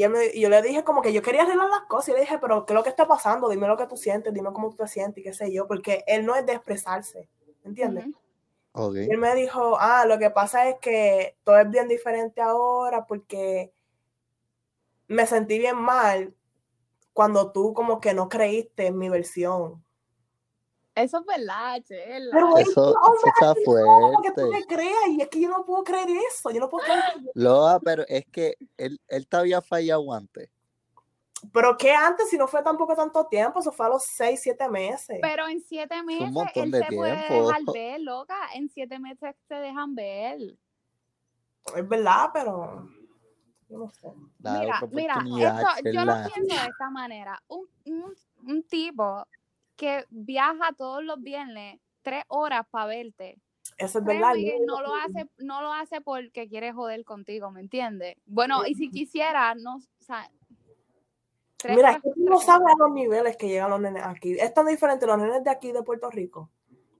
Y, 0.00 0.40
yo 0.40 0.48
le 0.48 0.62
dije 0.62 0.84
como 0.84 1.02
que 1.02 1.12
yo 1.12 1.22
quería 1.22 1.42
arreglar 1.42 1.68
las 1.68 1.82
cosas 1.82 2.08
y 2.08 2.12
le 2.12 2.20
dije, 2.20 2.38
pero 2.38 2.64
¿qué 2.64 2.72
es 2.72 2.74
lo 2.74 2.82
que 2.82 2.88
está 2.88 3.06
pasando? 3.06 3.48
Dime 3.48 3.66
lo 3.66 3.76
que 3.76 3.86
tú 3.86 3.96
sientes, 3.96 4.32
dime 4.32 4.52
cómo 4.52 4.70
tú 4.70 4.76
te 4.76 4.88
sientes 4.88 5.18
y 5.18 5.22
qué 5.22 5.32
sé 5.32 5.52
yo, 5.52 5.66
porque 5.66 6.04
él 6.06 6.24
no 6.24 6.34
es 6.34 6.46
de 6.46 6.54
expresarse, 6.54 7.28
¿entiendes? 7.64 8.06
Y 8.94 9.10
él 9.10 9.18
me 9.18 9.34
dijo, 9.34 9.76
ah, 9.78 10.04
lo 10.06 10.18
que 10.18 10.30
pasa 10.30 10.68
es 10.68 10.76
que 10.80 11.36
todo 11.44 11.58
es 11.58 11.68
bien 11.68 11.88
diferente 11.88 12.40
ahora 12.40 13.04
porque 13.06 13.72
me 15.08 15.26
sentí 15.26 15.58
bien 15.58 15.76
mal 15.76 16.34
cuando 17.12 17.50
tú 17.50 17.74
como 17.74 18.00
que 18.00 18.14
no 18.14 18.28
creíste 18.28 18.86
en 18.86 18.96
mi 18.96 19.08
versión 19.08 19.84
Eso 20.94 21.18
es 21.20 21.26
verdad, 21.26 21.80
Chela. 21.84 22.30
Pero 22.32 22.56
Eso, 22.58 22.92
hombre, 22.92 23.18
eso 23.18 23.26
está 23.28 23.50
así 23.52 23.62
no, 23.64 24.22
que 24.22 24.30
tú 24.30 24.40
fuerte. 24.40 24.50
me 24.50 24.66
creas, 24.66 25.08
y 25.08 25.22
es 25.22 25.28
que 25.28 25.40
yo 25.40 25.48
no 25.48 25.64
puedo 25.64 25.84
creer 25.84 26.08
eso, 26.28 26.50
yo 26.50 26.60
no 26.60 26.68
puedo 26.68 26.84
creer 26.84 27.00
eso. 27.20 27.30
Loa, 27.34 27.80
pero 27.80 28.04
es 28.08 28.26
que 28.26 28.54
él, 28.76 29.00
él 29.08 29.26
te 29.26 29.36
había 29.36 29.60
fallado 29.62 30.12
antes. 30.12 30.50
Pero 31.52 31.76
que 31.78 31.90
antes, 31.92 32.28
si 32.28 32.36
no 32.36 32.46
fue 32.46 32.62
tampoco 32.62 32.94
tanto 32.94 33.24
tiempo, 33.26 33.60
eso 33.60 33.72
fue 33.72 33.86
a 33.86 33.88
los 33.88 34.04
seis, 34.04 34.40
siete 34.42 34.68
meses. 34.68 35.18
Pero 35.22 35.48
en 35.48 35.60
siete 35.62 36.02
meses 36.02 36.30
montón 36.30 36.64
él 36.64 36.70
de 36.70 36.78
se 36.80 36.94
puede 36.94 37.16
tiempo. 37.28 37.46
dejar 37.48 37.62
ver, 37.72 38.00
loca. 38.00 38.36
En 38.54 38.68
siete 38.68 38.98
meses 38.98 39.34
se 39.48 39.54
dejan 39.54 39.94
ver. 39.94 40.38
Es 41.76 41.88
verdad, 41.88 42.28
pero 42.34 42.88
no 43.70 43.88
sé. 43.90 44.08
Mira, 44.38 44.80
mira, 45.22 45.60
esto, 45.78 45.90
yo 45.90 46.04
lo 46.04 46.12
pienso 46.34 46.62
de 46.62 46.68
esta 46.68 46.90
manera. 46.90 47.42
Un, 47.48 47.66
un, 47.86 48.14
un 48.46 48.62
tipo 48.64 49.26
que 49.80 50.04
viaja 50.10 50.74
todos 50.76 51.02
los 51.02 51.22
viernes 51.22 51.80
tres 52.02 52.24
horas 52.28 52.66
para 52.70 52.84
verte. 52.84 53.38
Eso 53.78 54.00
es 54.00 54.04
verdad. 54.04 54.34
no 54.66 54.82
lo 54.82 54.94
hace, 54.94 55.26
no 55.38 55.62
lo 55.62 55.72
hace 55.72 56.02
porque 56.02 56.50
quiere 56.50 56.70
joder 56.74 57.02
contigo, 57.02 57.50
¿me 57.50 57.60
entiendes? 57.60 58.18
Bueno, 58.26 58.66
y 58.66 58.74
si 58.74 58.90
quisiera, 58.90 59.54
no, 59.54 59.76
o 59.76 60.02
sea, 60.02 60.30
tres 61.56 61.76
Mira, 61.76 61.92
horas 61.92 62.02
tú 62.02 62.12
no 62.18 62.38
sabes 62.40 62.68
a 62.68 62.78
los 62.78 62.92
niveles 62.92 63.38
que 63.38 63.48
llegan 63.48 63.70
los 63.70 63.80
nenes 63.80 64.02
aquí. 64.04 64.32
Es 64.38 64.52
tan 64.52 64.66
diferente 64.66 65.06
los 65.06 65.16
nenes 65.16 65.42
de 65.42 65.50
aquí 65.50 65.72
de 65.72 65.82
Puerto 65.82 66.10
Rico. 66.10 66.50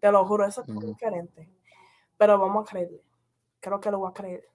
Te 0.00 0.10
lo 0.10 0.24
juro, 0.24 0.46
eso 0.46 0.64
es 0.66 0.80
diferente. 0.80 1.50
Pero 2.16 2.38
vamos 2.38 2.66
a 2.66 2.70
creerle. 2.70 3.02
Creo 3.60 3.78
que 3.78 3.90
lo 3.90 3.98
voy 3.98 4.08
a 4.10 4.14
creer. 4.14 4.48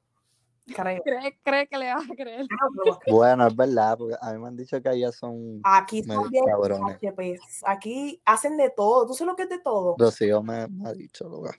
Creo. 0.66 1.02
¿Cree, 1.04 1.40
cree 1.44 1.68
que 1.68 1.78
le 1.78 1.94
vas 1.94 2.10
a 2.10 2.16
creer? 2.16 2.48
creo 2.48 2.70
que 2.72 2.78
lo 2.78 2.84
voy 2.84 2.94
a 2.94 3.00
creer. 3.00 3.16
Bueno, 3.16 3.48
es 3.48 3.56
verdad, 3.56 3.98
porque 3.98 4.16
a 4.20 4.34
mí 4.34 4.40
me 4.40 4.48
han 4.48 4.56
dicho 4.56 4.82
que 4.82 4.90
allá 4.90 5.12
son 5.12 5.62
Aquí 5.64 6.04
son 6.04 6.18
medio 6.18 6.30
bien 6.30 6.46
cabrones. 6.46 6.98
HPs. 7.02 7.64
Aquí 7.66 8.22
hacen 8.26 8.58
de 8.58 8.70
todo. 8.72 9.06
¿Tú 9.06 9.14
sabes 9.14 9.32
lo 9.32 9.36
que 9.36 9.44
es 9.44 9.50
de 9.50 9.60
todo? 9.60 9.96
Rocío 9.98 10.42
me, 10.42 10.68
me 10.68 10.90
ha 10.90 10.94
dicho, 10.94 11.30
loca. 11.30 11.56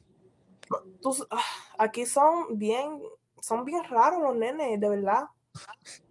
Tú 1.01 1.15
ah, 1.31 1.41
aquí 1.79 2.05
son 2.07 2.59
bien, 2.59 3.01
son 3.41 3.65
bien 3.65 3.85
raros 3.85 4.21
los 4.21 4.35
nenes, 4.35 4.81
de 4.81 4.89
verdad. 4.89 5.25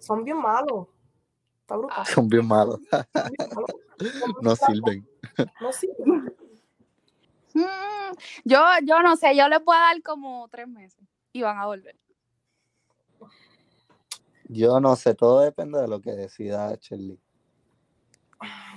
Son 0.00 0.22
bien 0.22 0.40
malos. 0.40 0.86
Está 1.62 1.76
brutal. 1.76 2.06
Son 2.06 2.28
bien 2.28 2.46
malos. 2.46 2.78
son 2.88 3.28
bien 3.36 3.48
malos. 3.52 3.68
Son 4.22 4.34
No 4.42 4.54
sirven. 4.54 5.08
No 5.60 5.72
sirven. 5.72 6.34
Mm, 7.54 8.12
yo, 8.44 8.60
yo 8.84 9.02
no 9.02 9.16
sé, 9.16 9.36
yo 9.36 9.48
les 9.48 9.64
voy 9.64 9.76
a 9.76 9.80
dar 9.80 10.02
como 10.02 10.46
tres 10.48 10.68
meses 10.68 11.02
y 11.32 11.42
van 11.42 11.58
a 11.58 11.66
volver. 11.66 11.96
Yo 14.48 14.80
no 14.80 14.96
sé, 14.96 15.14
todo 15.14 15.40
depende 15.40 15.80
de 15.80 15.88
lo 15.88 16.00
que 16.00 16.12
decida 16.12 16.74
Shirley. 16.80 17.20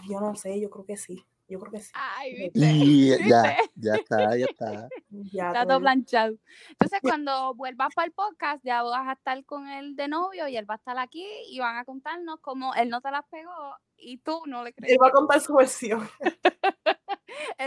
Yo 0.09 0.19
no 0.19 0.35
sé, 0.35 0.59
yo 0.59 0.69
creo 0.69 0.85
que 0.85 0.97
sí. 0.97 1.25
Yo 1.47 1.59
creo 1.59 1.71
que 1.73 1.79
sí. 1.81 1.91
Ay, 1.93 2.33
viste. 2.33 2.59
Y 2.59 3.09
ya, 3.27 3.41
¿Viste? 3.41 3.71
ya 3.75 3.95
está, 3.95 4.37
ya 4.37 4.45
está. 4.45 4.89
Ya 5.33 5.47
Está 5.47 5.65
todo 5.67 5.81
planchado. 5.81 6.35
Entonces, 6.69 6.99
cuando 7.01 7.53
vuelvas 7.55 7.93
para 7.93 8.05
el 8.05 8.13
podcast, 8.13 8.63
ya 8.63 8.81
vas 8.83 9.07
a 9.07 9.13
estar 9.13 9.43
con 9.43 9.67
él 9.67 9.95
de 9.97 10.07
novio 10.07 10.47
y 10.47 10.55
él 10.55 10.69
va 10.69 10.75
a 10.75 10.77
estar 10.77 10.97
aquí 10.97 11.27
y 11.49 11.59
van 11.59 11.75
a 11.75 11.83
contarnos 11.83 12.39
cómo 12.39 12.73
él 12.75 12.89
no 12.89 13.01
te 13.01 13.11
las 13.11 13.25
pegó 13.29 13.51
y 13.97 14.17
tú 14.19 14.43
no 14.47 14.63
le 14.63 14.73
crees. 14.73 14.93
Él 14.93 14.99
va 15.01 15.07
a 15.09 15.11
contar 15.11 15.41
su 15.41 15.53
versión. 15.53 16.07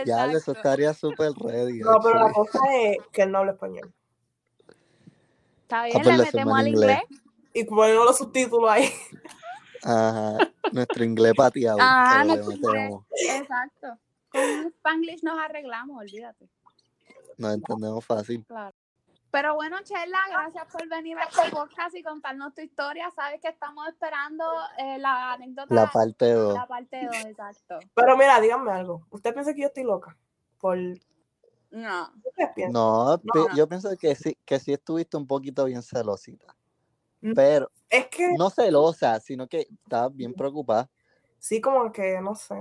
Ya, 0.05 0.27
eso 0.27 0.38
Exacto. 0.38 0.53
estaría 0.53 0.93
súper 0.93 1.33
ready. 1.33 1.79
No, 1.79 1.99
pero 2.03 2.19
la 2.19 2.33
cosa 2.33 2.59
es 2.75 2.99
que 3.12 3.23
él 3.23 3.33
no 3.33 3.38
habla 3.38 3.53
español. 3.53 3.95
Está 5.62 5.85
bien, 5.85 6.03
pues 6.03 6.07
le 6.19 6.25
metemos 6.25 6.59
al 6.59 6.69
inglés. 6.69 7.01
inglés. 7.03 7.23
Y 7.55 7.64
ponemos 7.64 8.05
los 8.05 8.19
subtítulos 8.19 8.71
ahí. 8.71 8.90
Ajá. 9.85 10.38
Nuestro 10.73 11.05
inglés 11.05 11.35
pateado. 11.37 11.79
Ajá, 11.81 12.25
nuestro 12.25 12.53
inglés. 12.53 12.73
metemos. 12.75 13.07
Exacto. 13.11 13.99
Con 14.29 14.43
un 14.43 14.67
Spanglish 14.67 15.23
nos 15.23 15.38
arreglamos, 15.38 16.01
olvídate. 16.01 16.49
Nos 17.38 17.55
entendemos 17.55 18.05
fácil. 18.05 18.45
Claro. 18.47 18.75
Pero 19.31 19.55
bueno, 19.57 19.79
Chela, 19.83 20.19
gracias 20.31 20.64
por 20.71 20.88
venir 20.88 21.19
a 21.19 21.25
este 21.25 21.51
podcast 21.51 21.95
y 21.97 22.03
contarnos 22.03 22.55
tu 22.55 22.61
historia. 22.61 23.11
Sabes 23.17 23.40
que 23.40 23.49
estamos 23.49 23.88
esperando 23.88 24.45
eh, 24.79 24.99
la 24.99 25.33
anécdota, 25.33 25.75
La 25.75 25.90
parte 25.90 26.33
2. 26.33 26.55
la 26.55 26.67
parte 26.67 27.05
2, 27.05 27.17
exacto. 27.27 27.81
Pero 27.95 28.17
mira, 28.17 28.40
díganme 28.40 28.71
algo. 28.71 29.05
¿Usted 29.11 29.33
piensa 29.33 29.53
que 29.53 29.62
yo 29.62 29.67
estoy 29.67 29.83
loca? 29.83 30.17
Por... 30.61 30.77
¿Qué 30.77 32.69
No. 32.71 33.17
No, 33.17 33.21
no. 33.35 33.57
yo 33.57 33.69
pienso 33.69 33.97
que 33.97 34.14
sí, 34.14 34.38
que 34.45 34.61
sí 34.61 34.73
estuviste 34.73 35.17
un 35.17 35.27
poquito 35.27 35.64
bien 35.64 35.83
celosita. 35.83 36.55
Pero 37.34 37.70
Es 37.88 38.08
que 38.08 38.32
no 38.37 38.50
celosa, 38.50 39.20
sino 39.20 39.46
que 39.46 39.68
estabas 39.84 40.14
bien 40.14 40.34
preocupada. 40.34 40.90
sí, 41.38 41.60
como 41.60 41.90
que 41.92 42.20
no 42.20 42.34
sé. 42.34 42.54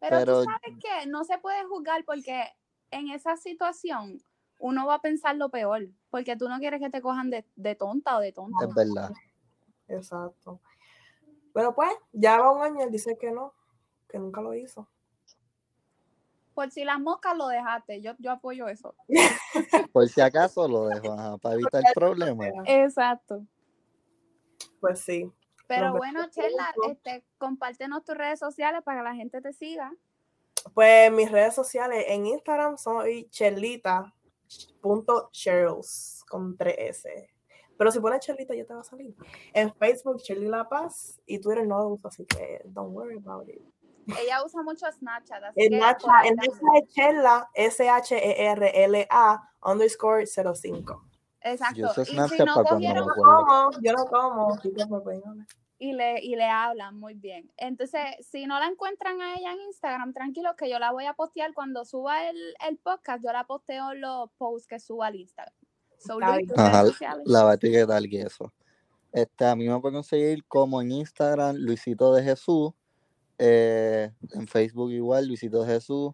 Pero, 0.00 0.16
Pero- 0.18 0.38
tú 0.40 0.44
sabes 0.44 0.78
que 0.82 1.06
no 1.08 1.24
se 1.24 1.38
puede 1.38 1.64
juzgar 1.64 2.04
porque 2.04 2.44
en 2.90 3.10
esa 3.10 3.36
situación 3.36 4.22
uno 4.58 4.86
va 4.86 4.94
a 4.96 5.00
pensar 5.00 5.36
lo 5.36 5.48
peor, 5.48 5.88
porque 6.10 6.36
tú 6.36 6.48
no 6.48 6.58
quieres 6.58 6.80
que 6.80 6.90
te 6.90 7.00
cojan 7.00 7.30
de, 7.30 7.44
de 7.56 7.74
tonta 7.74 8.16
o 8.16 8.20
de 8.20 8.32
tonta. 8.32 8.64
Es 8.66 8.74
verdad. 8.74 9.10
Exacto. 9.88 10.60
Pero 11.52 11.74
pues, 11.74 11.90
ya 12.12 12.38
va 12.38 12.52
un 12.52 12.62
año, 12.62 12.82
él 12.82 12.90
dice 12.90 13.16
que 13.18 13.30
no, 13.30 13.52
que 14.08 14.18
nunca 14.18 14.40
lo 14.40 14.54
hizo. 14.54 14.88
Por 16.54 16.70
si 16.70 16.84
las 16.84 17.00
moscas 17.00 17.36
lo 17.36 17.48
dejaste, 17.48 18.00
yo, 18.02 18.12
yo 18.18 18.30
apoyo 18.30 18.68
eso. 18.68 18.94
Por 19.92 20.08
si 20.08 20.20
acaso 20.20 20.68
lo 20.68 20.86
dejo, 20.86 21.12
ajá, 21.12 21.38
para 21.38 21.54
evitar 21.54 21.82
problemas. 21.94 22.48
Exacto. 22.66 23.44
Pues 24.80 25.00
sí. 25.00 25.30
Pero 25.66 25.92
bueno, 25.92 26.28
Chela, 26.30 26.72
este, 26.90 27.24
compártenos 27.38 28.04
tus 28.04 28.16
redes 28.16 28.38
sociales 28.38 28.82
para 28.82 28.98
que 28.98 29.04
la 29.04 29.14
gente 29.14 29.40
te 29.40 29.52
siga. 29.52 29.92
Pues 30.74 31.10
mis 31.12 31.30
redes 31.30 31.54
sociales 31.54 32.04
en 32.08 32.26
Instagram 32.26 32.76
soy 32.76 33.28
chelita.cheryls 33.30 36.24
con 36.28 36.56
3S. 36.56 37.28
Pero 37.76 37.90
si 37.90 38.00
pones 38.00 38.20
Chelita 38.20 38.54
ya 38.54 38.64
te 38.64 38.74
va 38.74 38.80
a 38.80 38.84
salir. 38.84 39.14
En 39.52 39.74
Facebook, 39.74 40.22
Chelly 40.22 40.46
La 40.46 40.68
Paz 40.68 41.20
y 41.26 41.40
Twitter 41.40 41.66
no 41.66 41.78
lo 41.78 41.88
uso, 41.88 42.08
así 42.08 42.24
que 42.26 42.62
don't 42.66 42.94
worry 42.94 43.16
about 43.16 43.48
it. 43.48 43.60
Ella 44.20 44.44
usa 44.44 44.62
mucho 44.62 44.86
Snapchat, 44.90 45.42
así 45.42 45.68
también. 45.68 45.80
Nacha 45.80 46.22
es 46.74 46.88
Chela, 46.92 47.50
S-H-E-R-L-A 47.54 49.50
underscore 49.64 50.26
05. 50.26 51.04
Exacto. 51.44 51.92
Yo 51.96 52.02
y 52.02 52.04
si 52.06 52.16
no 52.16 52.62
cogieron 52.62 53.06
Yo 53.06 53.14
puedo. 53.14 53.36
como, 53.46 53.70
yo 53.82 53.92
no 53.92 54.06
como. 54.06 54.52
hablar. 54.52 55.46
y 55.78 55.92
le, 55.92 56.20
y 56.22 56.36
le 56.36 56.44
hablan 56.44 56.98
muy 56.98 57.14
bien. 57.14 57.50
Entonces, 57.56 58.00
si 58.20 58.46
no 58.46 58.58
la 58.60 58.66
encuentran 58.66 59.20
a 59.20 59.34
ella 59.34 59.52
en 59.52 59.60
Instagram, 59.62 60.12
tranquilos 60.12 60.54
que 60.56 60.70
yo 60.70 60.78
la 60.78 60.92
voy 60.92 61.06
a 61.06 61.14
postear 61.14 61.52
cuando 61.54 61.84
suba 61.84 62.28
el, 62.28 62.36
el 62.68 62.78
podcast, 62.78 63.24
yo 63.24 63.32
la 63.32 63.44
posteo 63.44 63.92
en 63.92 64.00
los 64.00 64.30
posts 64.38 64.68
que 64.68 64.78
suba 64.78 65.08
al 65.08 65.16
Instagram. 65.16 65.54
So, 65.98 66.18
Ajá, 66.56 66.84
la 67.24 67.44
va 67.44 67.52
a 67.52 67.54
etiquetar 67.54 68.04
y 68.04 68.16
eso. 68.16 68.52
Este, 69.12 69.44
a 69.44 69.54
mí 69.54 69.68
me 69.68 69.78
pueden 69.80 69.96
conseguir 69.96 70.44
como 70.46 70.80
en 70.80 70.90
Instagram, 70.90 71.56
Luisito 71.56 72.14
de 72.14 72.22
Jesús. 72.24 72.72
eh, 73.38 74.10
en 74.34 74.46
Facebook 74.46 74.90
igual, 74.92 75.26
Luisito 75.26 75.62
de 75.62 75.74
Jesús. 75.74 76.12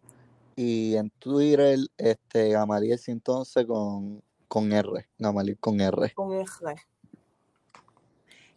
Y 0.56 0.96
en 0.96 1.10
Twitter, 1.10 1.78
este, 1.96 2.48
Gamaliel 2.50 2.98
111 2.98 3.66
con, 3.66 4.22
con 4.48 4.72
R. 4.72 5.06
Gamaliel 5.18 5.58
con 5.58 5.80
R. 5.80 6.12
Con 6.14 6.32
R. 6.32 6.46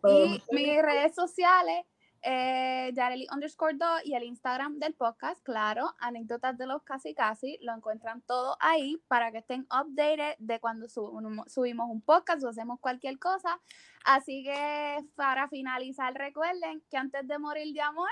Y 0.04 0.42
mis 0.52 0.82
redes 0.82 1.14
sociales, 1.14 1.86
eh, 2.24 2.92
Yareli 2.96 3.28
underscore 3.32 3.76
2 3.76 4.02
y 4.06 4.16
el 4.16 4.24
Instagram 4.24 4.80
del 4.80 4.94
podcast, 4.96 5.42
claro, 5.44 5.94
anécdotas 6.00 6.58
de 6.58 6.66
los 6.66 6.82
casi 6.84 7.14
casi, 7.14 7.58
lo 7.62 7.74
encuentran 7.74 8.22
todo 8.22 8.58
ahí 8.60 9.00
para 9.08 9.32
que 9.32 9.40
estén 9.40 9.62
updated 9.72 10.36
de 10.40 10.60
cuando 10.60 10.88
sub- 10.90 11.44
subimos 11.48 11.90
un 11.90 12.02
podcast 12.02 12.44
o 12.44 12.50
hacemos 12.50 12.80
cualquier 12.80 13.20
cosa. 13.20 13.60
Así 14.04 14.44
que 14.44 15.04
para 15.16 15.48
finalizar, 15.50 16.14
recuerden 16.16 16.82
que 16.90 16.98
antes 16.98 17.28
de 17.28 17.38
morir 17.38 17.72
de 17.74 17.82
amor, 17.82 18.10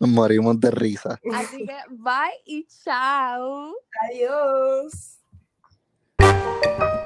Nos 0.00 0.10
morimos 0.10 0.60
de 0.60 0.70
risa. 0.70 1.18
así 1.34 1.66
que 1.66 1.76
bye 1.90 2.40
y 2.44 2.64
chao. 2.66 3.74
Adiós. 4.08 5.17
Bye. 6.60 6.97